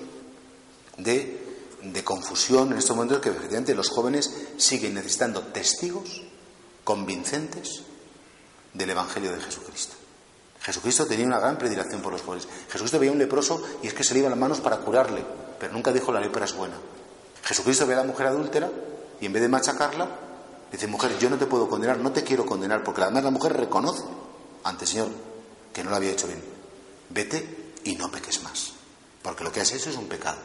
de, 0.97 1.39
de 1.83 2.05
confusión, 2.05 2.73
en 2.73 2.79
estos 2.79 2.97
momentos 2.97 3.21
que 3.21 3.29
efectivamente 3.29 3.75
los 3.75 3.91
jóvenes 3.91 4.31
siguen 4.57 4.95
necesitando 4.95 5.43
testigos 5.43 6.23
convincentes 6.91 7.83
del 8.75 8.91
Evangelio 8.91 9.31
de 9.31 9.41
Jesucristo. 9.41 9.95
Jesucristo 10.61 11.07
tenía 11.07 11.25
una 11.25 11.39
gran 11.39 11.57
predilección 11.57 12.03
por 12.03 12.13
los 12.13 12.23
jóvenes. 12.23 12.49
Jesucristo 12.67 12.99
veía 12.99 13.13
un 13.13 13.19
leproso 13.19 13.63
y 13.81 13.87
es 13.87 13.95
que 13.95 14.03
se 14.03 14.13
le 14.13 14.19
iban 14.19 14.33
las 14.33 14.41
manos 14.41 14.61
para 14.61 14.79
curarle, 14.79 15.25
pero 15.61 15.73
nunca 15.73 15.93
dijo 15.93 16.11
la 16.11 16.19
lepra 16.19 16.47
es 16.47 16.53
buena. 16.53 16.75
Jesucristo 17.45 17.87
ve 17.87 17.95
a 17.95 17.99
la 17.99 18.03
mujer 18.03 18.27
adúltera 18.27 18.69
y 19.21 19.27
en 19.27 19.33
vez 19.33 19.41
de 19.41 19.49
machacarla, 19.49 20.09
dice, 20.73 20.89
mujer, 20.89 21.17
yo 21.21 21.31
no 21.31 21.39
te 21.39 21.47
puedo 21.47 21.69
condenar, 21.69 21.99
no 21.99 22.11
te 22.11 22.25
quiero 22.25 22.45
condenar, 22.45 22.83
porque 22.83 23.03
además 23.03 23.23
la 23.23 23.31
mujer 23.31 23.57
reconoce 23.57 24.03
ante 24.65 24.85
el 24.85 24.91
Señor 24.91 25.09
que 25.73 25.85
no 25.85 25.91
lo 25.91 25.97
había 25.97 26.11
hecho 26.11 26.27
bien. 26.27 26.43
Vete 27.09 27.75
y 27.85 27.95
no 27.95 28.11
peques 28.11 28.43
más, 28.43 28.73
porque 29.23 29.45
lo 29.45 29.53
que 29.53 29.61
has 29.61 29.71
hecho 29.71 29.91
es 29.91 29.97
un 29.97 30.09
pecado. 30.09 30.39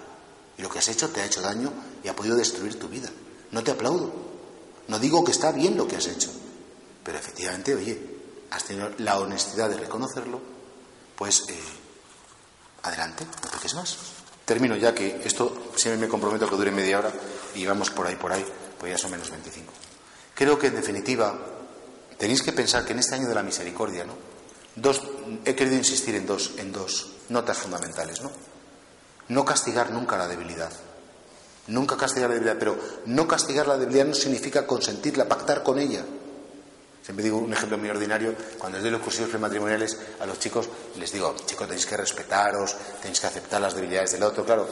Y 0.59 0.61
lo 0.61 0.69
que 0.69 0.77
has 0.77 0.89
hecho 0.89 1.09
te 1.09 1.21
ha 1.21 1.25
hecho 1.25 1.41
daño 1.41 1.73
y 2.03 2.07
ha 2.07 2.15
podido 2.15 2.35
destruir 2.35 2.77
tu 2.77 2.87
vida. 2.87 3.09
No 3.49 3.63
te 3.63 3.71
aplaudo. 3.71 4.34
No 4.87 4.99
digo 4.99 5.23
que 5.23 5.31
está 5.31 5.51
bien 5.51 5.77
lo 5.77 5.87
que 5.87 5.95
has 5.95 6.07
hecho, 6.07 6.31
pero 7.03 7.17
efectivamente, 7.17 7.73
oye, 7.73 7.99
has 8.51 8.63
tenido 8.63 8.91
la 8.99 9.19
honestidad 9.19 9.69
de 9.69 9.77
reconocerlo, 9.77 10.39
pues 11.15 11.43
eh, 11.49 11.59
adelante, 12.83 13.25
no 13.25 13.49
peques 13.49 13.73
más. 13.73 13.97
Termino 14.45 14.75
ya 14.75 14.93
que 14.93 15.21
esto 15.23 15.71
siempre 15.75 16.05
me 16.05 16.07
comprometo 16.07 16.45
a 16.45 16.49
que 16.49 16.55
dure 16.55 16.71
media 16.71 16.99
hora 16.99 17.11
y 17.55 17.65
vamos 17.65 17.89
por 17.89 18.05
ahí, 18.05 18.15
por 18.15 18.31
ahí, 18.31 18.45
pues 18.79 18.91
ya 18.91 18.97
son 18.97 19.11
menos 19.11 19.31
25. 19.31 19.73
Creo 20.35 20.59
que 20.59 20.67
en 20.67 20.75
definitiva 20.75 21.35
tenéis 22.17 22.43
que 22.43 22.53
pensar 22.53 22.85
que 22.85 22.93
en 22.93 22.99
este 22.99 23.15
año 23.15 23.27
de 23.27 23.35
la 23.35 23.41
misericordia, 23.41 24.05
¿no? 24.05 24.13
Dos, 24.75 25.01
he 25.45 25.55
querido 25.55 25.77
insistir 25.77 26.15
en 26.15 26.25
dos, 26.25 26.51
en 26.57 26.71
dos 26.71 27.11
notas 27.29 27.57
fundamentales, 27.57 28.21
¿no? 28.21 28.31
No 29.29 29.45
castigar 29.45 29.91
nunca 29.91 30.17
la 30.17 30.27
debilidad. 30.27 30.71
Nunca 31.67 31.97
castigar 31.97 32.29
la 32.29 32.35
debilidad, 32.35 32.59
pero 32.59 32.77
no 33.05 33.27
castigar 33.27 33.67
la 33.67 33.77
debilidad 33.77 34.05
no 34.05 34.13
significa 34.13 34.67
consentirla, 34.67 35.27
pactar 35.27 35.63
con 35.63 35.79
ella. 35.79 36.03
Siempre 37.03 37.23
digo 37.23 37.37
un 37.37 37.53
ejemplo 37.53 37.77
muy 37.77 37.89
ordinario, 37.89 38.33
cuando 38.57 38.77
les 38.77 38.83
doy 38.83 38.91
los 38.91 39.01
cursos 39.01 39.29
prematrimoniales 39.29 39.97
a 40.19 40.25
los 40.25 40.39
chicos, 40.39 40.67
les 40.97 41.11
digo, 41.11 41.35
chicos, 41.45 41.67
tenéis 41.67 41.85
que 41.85 41.97
respetaros, 41.97 42.75
tenéis 43.01 43.19
que 43.19 43.27
aceptar 43.27 43.61
las 43.61 43.75
debilidades 43.75 44.13
del 44.13 44.23
otro, 44.23 44.43
claro. 44.43 44.67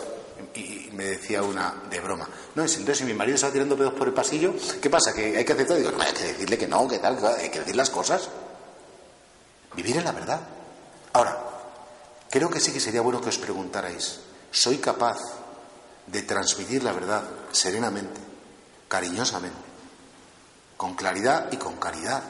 Y 0.55 0.89
me 0.93 1.05
decía 1.05 1.43
una 1.43 1.83
de 1.89 1.99
broma, 1.99 2.27
no, 2.55 2.63
entonces 2.63 2.97
si 2.97 3.03
mi 3.03 3.13
marido 3.13 3.35
está 3.35 3.51
tirando 3.51 3.77
pedos 3.77 3.93
por 3.93 4.07
el 4.07 4.13
pasillo, 4.13 4.53
¿qué 4.81 4.89
pasa? 4.89 5.13
¿Que 5.13 5.37
hay 5.37 5.45
que 5.45 5.53
aceptar? 5.53 5.77
Digo, 5.77 5.91
no, 5.91 6.01
hay 6.01 6.11
que 6.11 6.23
decirle 6.23 6.57
que 6.57 6.67
no, 6.67 6.87
que 6.87 6.99
tal, 6.99 7.23
hay 7.23 7.49
que 7.49 7.59
decir 7.59 7.75
las 7.75 7.91
cosas. 7.91 8.29
Vivir 9.75 9.97
en 9.97 10.03
la 10.03 10.11
verdad. 10.11 10.41
Ahora, 11.13 11.37
creo 12.29 12.49
que 12.49 12.59
sí 12.59 12.71
que 12.71 12.79
sería 12.79 13.01
bueno 13.01 13.21
que 13.21 13.29
os 13.29 13.37
preguntarais, 13.37 14.19
¿soy 14.51 14.77
capaz 14.77 15.19
de 16.07 16.21
transmitir 16.23 16.83
la 16.83 16.91
verdad 16.91 17.23
serenamente, 17.51 18.19
cariñosamente? 18.87 19.73
con 20.83 20.95
claridad 20.95 21.47
y 21.49 21.55
con 21.55 21.77
caridad. 21.77 22.21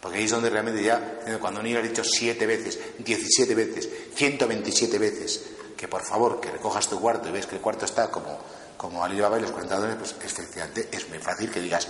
Porque 0.00 0.18
ahí 0.18 0.24
es 0.24 0.32
donde 0.32 0.50
realmente 0.50 0.82
ya, 0.82 1.20
cuando 1.40 1.60
un 1.60 1.66
niño 1.66 1.78
ha 1.78 1.82
dicho 1.82 2.02
siete 2.02 2.44
veces, 2.44 2.76
diecisiete 2.98 3.54
veces, 3.54 3.88
ciento 4.16 4.48
veintisiete 4.48 4.98
veces, 4.98 5.42
que 5.76 5.86
por 5.86 6.04
favor, 6.04 6.40
que 6.40 6.50
recojas 6.50 6.88
tu 6.88 7.00
cuarto 7.00 7.28
y 7.28 7.32
ves 7.32 7.46
que 7.46 7.54
el 7.54 7.60
cuarto 7.60 7.84
está 7.84 8.10
como, 8.10 8.36
como 8.76 9.04
Alibaba 9.04 9.38
y 9.38 9.42
los 9.42 9.52
40 9.52 9.76
dólares, 9.76 9.96
pues 9.96 10.16
efectivamente 10.24 10.88
es 10.90 11.08
muy 11.08 11.18
fácil 11.18 11.52
que 11.52 11.60
digas, 11.60 11.86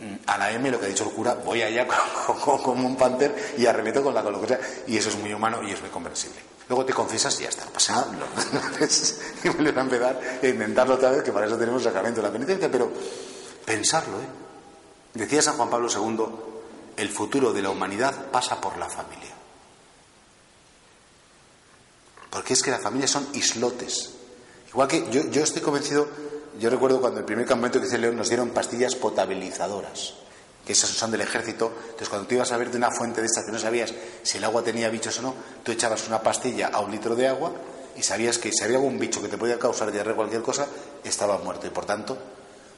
mm, 0.00 0.14
a 0.26 0.38
la 0.38 0.50
M 0.50 0.68
lo 0.70 0.80
que 0.80 0.86
ha 0.86 0.88
dicho 0.88 1.04
el 1.04 1.10
cura, 1.10 1.34
voy 1.34 1.62
allá 1.62 1.86
como, 2.44 2.72
un 2.72 2.96
panter 2.96 3.54
y 3.58 3.66
arremeto 3.66 4.02
con 4.02 4.12
la 4.12 4.24
con 4.24 4.36
Y 4.88 4.96
eso 4.96 5.08
es 5.08 5.16
muy 5.16 5.32
humano 5.32 5.62
y 5.62 5.70
es 5.70 5.80
muy 5.80 5.90
comprensible. 5.90 6.40
Luego 6.70 6.84
te 6.84 6.92
confiesas 6.92 7.38
y 7.40 7.42
ya 7.42 7.48
está, 7.48 7.64
no 7.64 7.72
pasa 7.72 7.94
nada. 7.94 8.06
y 9.42 9.48
vuelves 9.48 9.76
a 9.76 9.80
empezar 9.80 10.20
a 10.40 10.46
intentarlo 10.46 10.94
otra 10.94 11.10
vez, 11.10 11.24
que 11.24 11.32
para 11.32 11.46
eso 11.46 11.58
tenemos 11.58 11.82
el 11.82 11.88
sacramento 11.88 12.20
de 12.20 12.28
la 12.28 12.32
penitencia, 12.32 12.70
pero 12.70 12.92
pensarlo, 13.64 14.20
¿eh? 14.20 14.28
Decía 15.14 15.42
San 15.42 15.56
Juan 15.56 15.68
Pablo 15.68 15.88
II, 15.92 16.26
el 16.96 17.08
futuro 17.08 17.52
de 17.52 17.60
la 17.60 17.70
humanidad 17.70 18.30
pasa 18.30 18.60
por 18.60 18.78
la 18.78 18.88
familia. 18.88 19.34
Porque 22.30 22.52
es 22.52 22.62
que 22.62 22.70
las 22.70 22.80
familias 22.80 23.10
son 23.10 23.26
islotes. 23.34 24.10
Igual 24.68 24.86
que 24.86 25.10
yo, 25.10 25.28
yo 25.28 25.42
estoy 25.42 25.62
convencido, 25.62 26.06
yo 26.60 26.70
recuerdo 26.70 27.00
cuando 27.00 27.18
el 27.18 27.26
primer 27.26 27.46
campamento 27.46 27.80
que 27.80 27.88
hice 27.88 27.96
en 27.96 28.02
León 28.02 28.16
nos 28.16 28.28
dieron 28.28 28.50
pastillas 28.50 28.94
potabilizadoras, 28.94 30.14
que 30.64 30.72
esas 30.72 30.90
son 30.90 31.10
del 31.10 31.20
ejército. 31.22 31.72
Entonces 31.82 32.08
cuando 32.08 32.28
tú 32.28 32.34
ibas 32.34 32.52
a 32.52 32.56
ver 32.56 32.70
de 32.70 32.76
una 32.76 32.90
fuente 32.90 33.20
de 33.20 33.26
estas 33.26 33.44
que 33.44 33.52
no 33.52 33.58
sabías 33.58 33.92
si 34.22 34.38
el 34.38 34.44
agua 34.44 34.62
tenía 34.62 34.88
bichos 34.88 35.18
o 35.18 35.22
no, 35.22 35.34
tú 35.62 35.72
echabas 35.72 36.06
una 36.08 36.22
pastilla 36.22 36.68
a 36.68 36.80
un 36.80 36.90
litro 36.90 37.14
de 37.14 37.28
agua 37.28 37.52
y 37.96 38.02
sabías 38.02 38.38
que 38.38 38.52
si 38.52 38.64
había 38.64 38.76
algún 38.76 38.98
bicho 38.98 39.20
que 39.20 39.28
te 39.28 39.36
podía 39.36 39.58
causar 39.58 39.90
diarrea 39.92 40.14
o 40.14 40.16
cualquier 40.16 40.42
cosa, 40.42 40.66
estaba 41.04 41.38
muerto. 41.38 41.66
Y 41.66 41.70
por 41.70 41.84
tanto, 41.86 42.16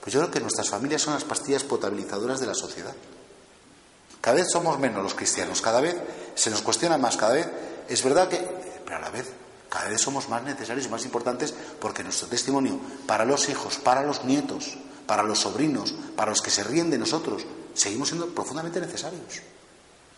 pues 0.00 0.12
yo 0.12 0.20
creo 0.20 0.30
que 0.32 0.40
nuestras 0.40 0.68
familias 0.68 1.02
son 1.02 1.14
las 1.14 1.24
pastillas 1.24 1.64
potabilizadoras 1.64 2.40
de 2.40 2.46
la 2.46 2.54
sociedad. 2.54 2.94
Cada 4.20 4.36
vez 4.36 4.50
somos 4.50 4.78
menos 4.78 5.02
los 5.02 5.14
cristianos, 5.14 5.60
cada 5.60 5.80
vez 5.80 5.96
se 6.34 6.50
nos 6.50 6.62
cuestiona 6.62 6.96
más, 6.98 7.16
cada 7.16 7.34
vez 7.34 7.48
es 7.88 8.02
verdad 8.02 8.28
que, 8.28 8.38
pero 8.84 8.96
a 8.96 9.00
la 9.00 9.10
vez, 9.10 9.26
cada 9.68 9.88
vez 9.88 10.00
somos 10.00 10.28
más 10.28 10.42
necesarios 10.42 10.86
y 10.86 10.88
más 10.88 11.04
importantes 11.04 11.52
porque 11.80 12.04
nuestro 12.04 12.28
testimonio 12.28 12.78
para 13.06 13.24
los 13.24 13.48
hijos, 13.48 13.78
para 13.78 14.02
los 14.02 14.24
nietos, 14.24 14.76
para 15.06 15.22
los 15.22 15.40
sobrinos, 15.40 15.94
para 16.16 16.30
los 16.30 16.42
que 16.42 16.50
se 16.50 16.62
ríen 16.62 16.90
de 16.90 16.98
nosotros, 16.98 17.44
seguimos 17.74 18.08
siendo 18.08 18.28
profundamente 18.28 18.80
necesarios. 18.80 19.40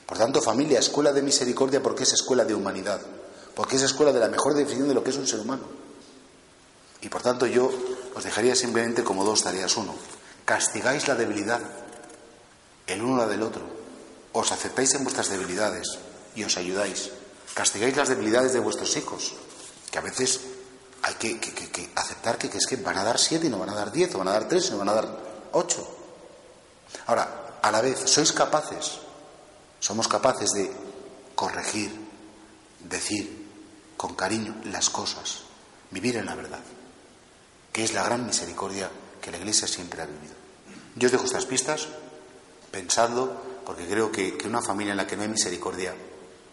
Por 0.07 0.19
tanto, 0.19 0.43
familia, 0.43 0.79
escuela 0.79 1.13
de 1.13 1.23
misericordia 1.23 1.83
porque 1.83 2.03
es 2.03 2.13
escuela 2.13 2.45
de 2.45 2.55
humanidad, 2.55 3.01
porque 3.55 3.77
es 3.77 3.83
escuela 3.83 4.13
de 4.13 4.21
la 4.21 4.29
mejor 4.29 4.55
definición 4.55 4.89
de 4.89 4.95
lo 4.95 5.03
que 5.03 5.11
es 5.11 5.17
un 5.17 5.27
ser 5.27 5.41
humano. 5.41 5.65
Y 7.01 7.09
por 7.09 7.23
tanto 7.23 7.47
yo 7.47 7.71
os 8.15 8.25
dejaría 8.25 8.55
simplemente 8.55 9.05
como 9.05 9.25
dos 9.25 9.43
tareas. 9.43 9.77
Uno, 9.77 9.95
castigáis 10.45 11.09
la 11.09 11.15
debilidad 11.15 11.61
el 12.87 13.03
uno 13.03 13.17
la 13.17 13.27
del 13.27 13.43
otro. 13.43 13.63
Os 14.33 14.53
aceptáis 14.53 14.95
en 14.95 15.05
vuestras 15.05 15.31
debilidades 15.31 15.99
y 16.35 16.45
os 16.45 16.57
ayudáis. 16.57 17.11
Castigáis 17.55 17.97
las 17.97 18.09
debilidades 18.09 18.53
de 18.53 18.59
vuestros 18.59 18.97
hijos, 18.97 19.35
que 19.91 19.99
a 19.99 20.03
veces 20.03 20.41
hay 21.03 21.15
que, 21.15 21.39
aceptar 21.95 22.37
que, 22.37 22.49
es 22.49 22.67
que 22.67 22.77
van 22.77 22.99
a 22.99 23.05
dar 23.05 23.19
siete 23.19 23.47
y 23.47 23.51
no 23.51 23.59
van 23.59 23.71
a 23.71 23.75
dar 23.75 23.93
diez, 23.93 24.15
o 24.15 24.19
van 24.19 24.29
a 24.29 24.33
dar 24.33 24.49
tres 24.49 24.69
y 24.69 24.71
no 24.73 24.79
van 24.79 24.89
a 24.89 24.95
dar 24.95 25.19
ocho. 25.53 25.87
Ahora, 27.07 27.44
a 27.65 27.73
la 27.73 27.81
vez, 27.81 28.05
sois 28.05 28.29
capaces, 28.37 29.01
somos 29.81 30.05
capaces 30.05 30.53
de 30.53 30.69
corregir, 31.35 31.89
decir 32.85 33.25
con 33.97 34.15
cariño 34.15 34.55
las 34.65 34.91
cosas, 34.91 35.49
vivir 35.91 36.17
en 36.17 36.27
la 36.27 36.35
verdad 36.35 36.61
que 37.73 37.83
es 37.83 37.93
la 37.93 38.05
gran 38.05 38.25
misericordia 38.25 38.89
que 39.21 39.33
la 39.33 39.39
Iglesia 39.39 39.67
siempre 39.67 40.01
ha 40.01 40.07
vivido. 40.07 40.35
Yo 40.95 41.07
os 41.07 41.13
dejo 41.13 41.25
estas 41.25 41.45
pistas, 41.45 41.89
pensadlo, 42.71 43.33
porque 43.67 43.85
creo 43.89 44.13
que, 44.13 44.39
una 44.45 44.63
familia 44.63 44.93
en 44.93 44.99
la 44.99 45.09
que 45.09 45.17
no 45.17 45.23
hay 45.23 45.29
misericordia, 45.29 45.93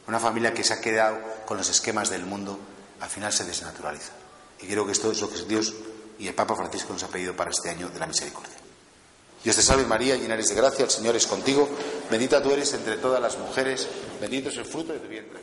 una 0.08 0.20
familia 0.20 0.52
que 0.52 0.64
se 0.64 0.74
ha 0.74 0.82
quedado 0.82 1.20
con 1.46 1.58
los 1.58 1.70
esquemas 1.70 2.10
del 2.10 2.26
mundo, 2.26 2.58
al 3.02 3.10
final 3.10 3.32
se 3.32 3.46
desnaturaliza. 3.46 4.14
Y 4.62 4.66
creo 4.66 4.84
que 4.88 4.94
esto 4.94 5.12
es 5.12 5.22
lo 5.22 5.30
que 5.30 5.44
Dios 5.44 5.76
y 6.18 6.28
el 6.28 6.34
Papa 6.34 6.56
Francisco 6.56 6.94
nos 6.94 7.04
ha 7.04 7.10
pedido 7.10 7.36
para 7.36 7.52
este 7.52 7.70
año 7.70 7.90
de 7.90 8.00
la 8.00 8.08
misericordia. 8.08 8.61
Dios 9.44 9.56
te 9.56 9.62
salve 9.62 9.86
María, 9.86 10.16
llena 10.16 10.36
eres 10.36 10.50
de 10.50 10.56
gracia, 10.56 10.86
el 10.86 10.92
Señor 10.92 11.16
es 11.16 11.26
contigo, 11.26 11.68
bendita 12.12 12.44
tú 12.44 12.52
eres 12.52 12.74
entre 12.74 12.98
todas 12.98 13.20
las 13.20 13.38
mujeres, 13.40 13.88
bendito 14.20 14.50
es 14.50 14.58
el 14.58 14.66
fruto 14.66 14.94
de 14.94 15.00
tu 15.00 15.08
vientre. 15.08 15.40